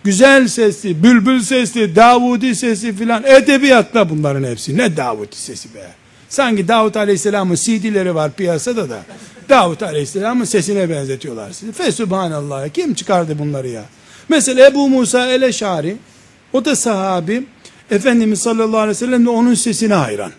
Güzel 0.03 0.47
sesli, 0.47 1.03
bülbül 1.03 1.41
sesli, 1.41 1.95
Davudi 1.95 2.55
sesi 2.55 2.95
filan 2.95 3.23
edebiyatta 3.23 4.09
bunların 4.09 4.43
hepsi. 4.43 4.77
Ne 4.77 4.97
Davudi 4.97 5.35
sesi 5.35 5.73
be. 5.75 5.98
Sanki 6.29 6.67
Davut 6.67 6.97
Aleyhisselam'ın 6.97 7.55
CD'leri 7.55 8.15
var 8.15 8.31
piyasada 8.31 8.89
da. 8.89 8.99
Davut 9.49 9.83
Aleyhisselam'ın 9.83 10.45
sesine 10.45 10.89
benzetiyorlar 10.89 11.51
sizi. 11.51 11.71
Fesubhanallah. 11.71 12.69
Kim 12.69 12.93
çıkardı 12.93 13.39
bunları 13.39 13.67
ya? 13.67 13.85
Mesela 14.29 14.67
Ebu 14.67 14.89
Musa 14.89 15.27
el-Eşari, 15.27 15.97
o 16.53 16.65
da 16.65 16.75
sahabi, 16.75 17.43
Efendimiz 17.91 18.39
sallallahu 18.41 18.77
aleyhi 18.77 18.89
ve 18.89 18.93
sellem 18.93 19.25
de 19.25 19.29
onun 19.29 19.53
sesine 19.53 19.93
hayran. 19.93 20.31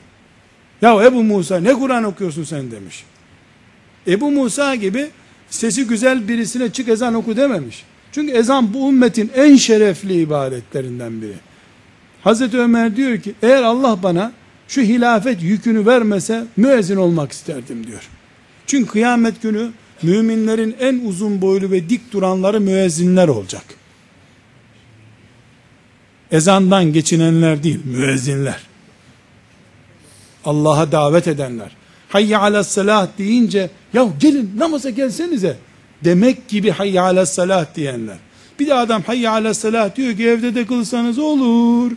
Ya 0.83 1.05
Ebu 1.05 1.22
Musa 1.22 1.61
ne 1.61 1.74
Kur'an 1.74 2.05
okuyorsun 2.05 2.44
sen 2.44 2.70
demiş. 2.70 3.05
Ebu 4.07 4.31
Musa 4.31 4.74
gibi 4.74 5.11
sesi 5.50 5.87
güzel 5.87 6.29
birisine 6.29 6.72
çık 6.72 6.88
ezan 6.88 7.14
oku 7.14 7.37
dememiş. 7.37 7.85
Çünkü 8.12 8.33
ezan 8.33 8.74
bu 8.74 8.88
ümmetin 8.88 9.31
en 9.35 9.57
şerefli 9.57 10.20
ibadetlerinden 10.20 11.22
biri. 11.22 11.35
Hazreti 12.24 12.59
Ömer 12.59 12.96
diyor 12.96 13.18
ki 13.18 13.35
eğer 13.42 13.62
Allah 13.62 14.03
bana 14.03 14.33
şu 14.71 14.81
hilafet 14.81 15.43
yükünü 15.43 15.87
vermese 15.87 16.45
müezzin 16.57 16.97
olmak 16.97 17.33
isterdim 17.33 17.87
diyor. 17.87 18.09
Çünkü 18.67 18.91
kıyamet 18.91 19.43
günü 19.43 19.71
müminlerin 20.03 20.77
en 20.81 21.01
uzun 21.05 21.41
boylu 21.41 21.71
ve 21.71 21.89
dik 21.89 22.13
duranları 22.13 22.61
müezzinler 22.61 23.29
olacak. 23.29 23.65
Ezandan 26.31 26.93
geçinenler 26.93 27.63
değil, 27.63 27.81
müezzinler. 27.85 28.61
Allah'a 30.45 30.93
davet 30.93 31.29
edenler. 31.29 31.71
Hayya 32.09 32.41
ala 32.41 32.65
salah 32.65 33.09
deyince, 33.19 33.71
ya 33.93 34.09
gelin 34.21 34.53
namaza 34.57 34.91
gelsenize 34.91 35.57
demek 36.05 36.49
gibi 36.49 36.71
hayya 36.71 37.03
ala 37.03 37.27
salah 37.27 37.75
diyenler. 37.75 38.19
Bir 38.61 38.67
de 38.67 38.75
adam 38.75 39.03
hayya 39.03 39.33
ala 39.33 39.55
salah 39.55 39.97
diyor 39.97 40.17
ki 40.17 40.27
evde 40.27 40.55
de 40.55 40.67
kılsanız 40.67 41.19
olur. 41.19 41.93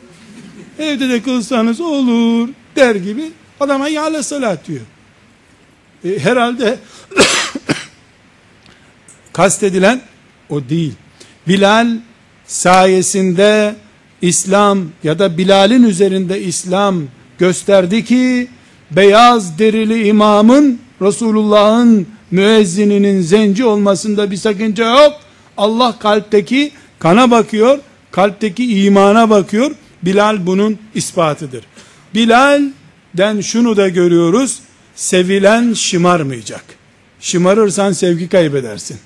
Evde 0.79 1.09
de 1.09 1.21
kılsanız 1.21 1.81
olur 1.81 2.49
der 2.75 2.95
gibi 2.95 3.31
adam 3.59 3.81
hayya 3.81 4.03
ala 4.03 4.23
salah 4.23 4.57
diyor. 4.67 4.81
E, 6.05 6.19
herhalde 6.19 6.77
kastedilen 9.33 10.01
o 10.49 10.69
değil. 10.69 10.93
Bilal 11.47 11.87
sayesinde 12.45 13.75
İslam 14.21 14.85
ya 15.03 15.19
da 15.19 15.37
Bilal'in 15.37 15.83
üzerinde 15.83 16.41
İslam 16.41 17.03
gösterdi 17.39 18.05
ki 18.05 18.47
beyaz 18.91 19.59
derili 19.59 20.07
imamın 20.07 20.79
Resulullah'ın 21.01 22.07
müezzininin 22.31 23.21
zenci 23.21 23.65
olmasında 23.65 24.31
bir 24.31 24.37
sakınca 24.37 25.03
yok. 25.03 25.13
Allah 25.57 25.99
kalpteki 25.99 26.71
kana 26.99 27.31
bakıyor, 27.31 27.79
kalpteki 28.11 28.85
imana 28.85 29.29
bakıyor. 29.29 29.71
Bilal 30.03 30.45
bunun 30.45 30.77
ispatıdır. 30.95 31.63
Bilal'den 32.13 33.41
şunu 33.41 33.77
da 33.77 33.89
görüyoruz. 33.89 34.59
Sevilen 34.95 35.73
şımarmayacak. 35.73 36.63
Şımarırsan 37.19 37.91
sevgi 37.91 38.29
kaybedersin. 38.29 38.97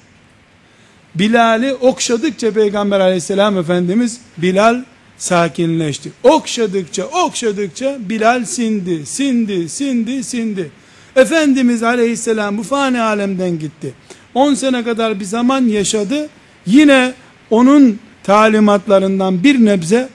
Bilal'i 1.16 1.74
okşadıkça 1.74 2.52
Peygamber 2.52 3.00
aleyhisselam 3.00 3.58
Efendimiz 3.58 4.20
Bilal 4.38 4.84
sakinleşti. 5.18 6.12
Okşadıkça 6.24 7.06
okşadıkça 7.06 7.98
Bilal 8.00 8.46
sindi, 8.46 9.06
sindi, 9.06 9.70
sindi, 9.70 10.24
sindi. 10.24 10.72
Efendimiz 11.16 11.84
aleyhisselam 11.84 12.58
bu 12.58 12.64
fani 12.64 13.02
alemden 13.02 13.60
gitti. 13.60 13.94
10 14.34 14.54
sene 14.54 14.84
kadar 14.84 15.20
bir 15.20 15.26
zaman 15.26 15.62
yaşadı. 15.62 16.30
Yine 16.66 17.14
onun 17.50 18.00
talimatlarından 18.24 19.44
bir 19.44 19.66
nebze 19.66 20.10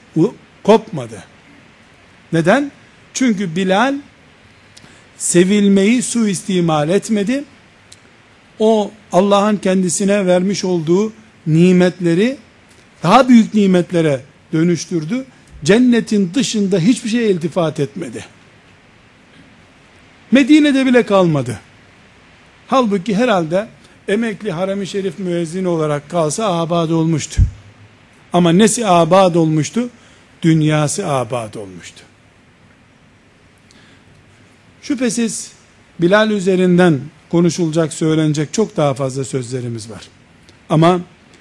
kopmadı. 0.63 1.25
Neden? 2.33 2.73
Çünkü 3.15 3.57
Bilal 3.57 3.95
sevilmeyi 5.19 6.03
suistimal 6.03 6.89
etmedi. 6.89 7.45
O 8.59 8.91
Allah'ın 9.13 9.57
kendisine 9.57 10.27
vermiş 10.27 10.65
olduğu 10.65 11.13
nimetleri 11.47 12.37
daha 13.03 13.29
büyük 13.29 13.55
nimetlere 13.55 14.21
dönüştürdü. 14.53 15.25
Cennetin 15.65 16.35
dışında 16.35 16.79
hiçbir 16.79 17.11
şeye 17.11 17.31
iltifat 17.31 17.81
etmedi. 17.81 18.25
Medine'de 20.31 20.87
bile 20.87 21.03
kalmadı. 21.03 21.61
Halbuki 22.69 23.17
herhalde 23.17 23.69
emekli 24.09 24.53
harem-i 24.53 24.87
şerif 24.87 25.19
müezzini 25.19 25.69
olarak 25.69 26.11
kalsa 26.11 26.61
abad 26.61 26.91
olmuştu. 26.91 27.43
Ama 28.33 28.53
nesi 28.53 28.87
abad 28.87 29.35
olmuştu? 29.35 29.89
Dünyası 30.43 31.07
abad 31.07 31.55
olmuştu. 31.55 32.03
Şüphesiz 34.83 35.53
Bilal 36.01 36.31
üzerinden 36.31 37.01
konuşulacak, 37.31 37.93
söylenecek 37.93 38.53
çok 38.53 38.77
daha 38.77 38.95
fazla 38.95 39.25
sözlerimiz 39.25 39.91
var. 39.91 40.09
Ama 40.69 41.01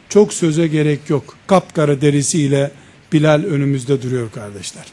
çok 0.10 0.34
söze 0.34 0.67
gerek 0.67 1.10
yok. 1.10 1.38
Kapkara 1.47 2.01
derisiyle 2.01 2.71
Bilal 3.13 3.43
önümüzde 3.43 4.01
duruyor 4.01 4.32
kardeşler. 4.32 4.86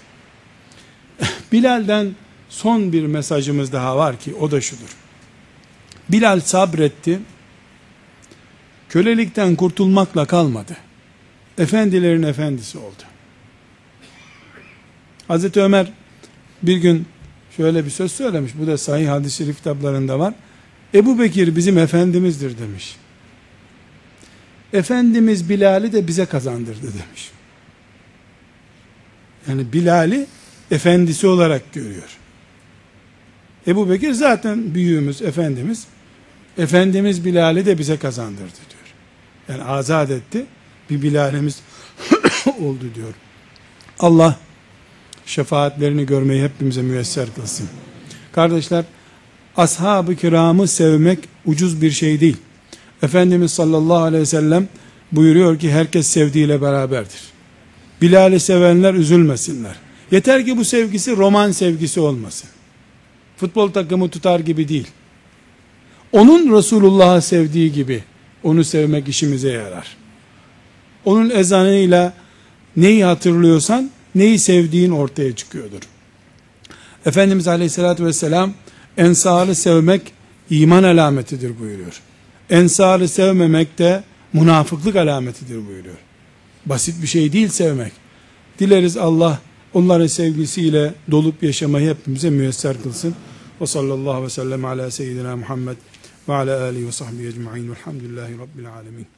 Bilal'den 1.53 2.15
son 2.49 2.93
bir 2.93 3.07
mesajımız 3.07 3.73
daha 3.73 3.97
var 3.97 4.21
ki 4.21 4.35
o 4.35 4.51
da 4.51 4.61
şudur. 4.61 4.97
Bilal 6.09 6.41
sabretti. 6.41 7.21
Kölelikten 8.89 9.57
kurtulmakla 9.57 10.27
kalmadı. 10.27 10.77
Efendilerin 11.59 12.23
efendisi 12.23 12.79
oldu. 12.79 13.03
Hazreti 15.29 15.61
Ömer 15.61 15.93
bir 16.63 16.77
gün 16.77 17.07
şöyle 17.59 17.85
bir 17.85 17.91
söz 17.91 18.13
söylemiş. 18.13 18.53
Bu 18.59 18.67
da 18.67 18.79
sahih 18.79 19.09
hadis-i 19.09 19.37
şerif 19.37 19.57
kitaplarında 19.57 20.19
var. 20.19 20.35
Ebu 20.95 21.19
Bekir 21.19 21.57
bizim 21.57 21.79
efendimizdir 21.79 22.59
demiş. 22.59 22.97
Efendimiz 24.73 25.49
Bilal'i 25.49 25.93
de 25.93 26.07
bize 26.07 26.27
kazandırdı 26.27 26.83
demiş. 26.83 27.31
Yani 29.49 29.73
Bilal'i 29.73 30.27
efendisi 30.71 31.27
olarak 31.27 31.73
görüyor. 31.73 32.19
Ebu 33.67 33.91
Bekir 33.91 34.13
zaten 34.13 34.75
büyüğümüz, 34.75 35.23
efendimiz. 35.23 35.87
Efendimiz 36.59 37.25
Bilal'i 37.25 37.67
de 37.67 37.79
bize 37.79 37.97
kazandırdı 37.97 38.59
diyor. 38.71 38.95
Yani 39.49 39.71
azat 39.71 40.11
etti. 40.11 40.47
Bir 40.91 41.03
Bilal'imiz 41.03 41.61
oldu 42.61 42.85
diyor. 42.95 43.15
Allah 43.99 44.37
şefaatlerini 45.29 46.07
görmeyi 46.07 46.43
hepimize 46.43 46.83
müyesser 46.83 47.27
kılsın. 47.35 47.69
Kardeşler, 48.33 48.85
ashab-ı 49.57 50.17
kiramı 50.17 50.69
sevmek 50.69 51.19
ucuz 51.47 51.83
bir 51.83 51.91
şey 51.91 52.21
değil. 52.21 52.37
Efendimiz 53.03 53.53
sallallahu 53.53 54.03
aleyhi 54.03 54.23
ve 54.23 54.27
sellem 54.27 54.69
buyuruyor 55.13 55.59
ki 55.59 55.73
herkes 55.73 56.07
sevdiğiyle 56.07 56.63
beraberdir. 56.63 57.21
Bilal'i 58.03 58.41
sevenler 58.41 58.95
üzülmesinler. 58.95 59.77
Yeter 60.11 60.45
ki 60.45 60.57
bu 60.57 60.65
sevgisi 60.65 61.17
roman 61.17 61.51
sevgisi 61.51 62.01
olmasın. 62.01 62.51
Futbol 63.37 63.71
takımı 63.71 64.09
tutar 64.09 64.41
gibi 64.41 64.69
değil. 64.69 64.87
Onun 66.13 66.57
Resulullah'ı 66.57 67.23
sevdiği 67.23 67.73
gibi 67.73 68.05
onu 68.43 68.65
sevmek 68.65 69.09
işimize 69.09 69.53
yarar. 69.53 69.97
Onun 71.05 71.31
ezanıyla 71.31 72.13
neyi 72.77 73.05
hatırlıyorsan 73.05 73.91
neyi 74.19 74.39
sevdiğin 74.39 74.91
ortaya 74.91 75.37
çıkıyordur. 75.37 75.81
Efendimiz 77.07 77.49
Aleyhisselatü 77.49 78.05
Vesselam 78.05 78.55
ensarı 78.97 79.55
sevmek 79.55 80.03
iman 80.51 80.83
alametidir 80.83 81.59
buyuruyor. 81.61 82.01
Ensarı 82.51 83.09
sevmemek 83.09 83.79
de 83.79 84.05
münafıklık 84.33 84.97
alametidir 84.97 85.67
buyuruyor. 85.67 85.97
Basit 86.67 87.03
bir 87.03 87.07
şey 87.07 87.33
değil 87.33 87.49
sevmek. 87.49 87.93
Dileriz 88.59 88.97
Allah 88.97 89.41
onların 89.75 90.07
sevgisiyle 90.07 90.95
dolup 91.11 91.43
yaşamayı 91.43 91.91
hepimize 91.91 92.31
müyesser 92.31 92.83
kılsın. 92.83 93.15
Ve 93.61 93.67
sallallahu 93.67 94.25
ve 94.25 94.31
sellem 94.31 94.65
ala 94.65 94.91
seyyidina 94.91 95.37
Muhammed 95.37 95.77
ve 96.29 96.35
ala 96.35 96.63
alihi 96.63 96.87
ve 96.87 96.93
sahbihi 96.93 97.27
ecma'in 97.27 97.71
velhamdülillahi 97.71 98.39
rabbil 98.39 98.73
alemin. 98.75 99.18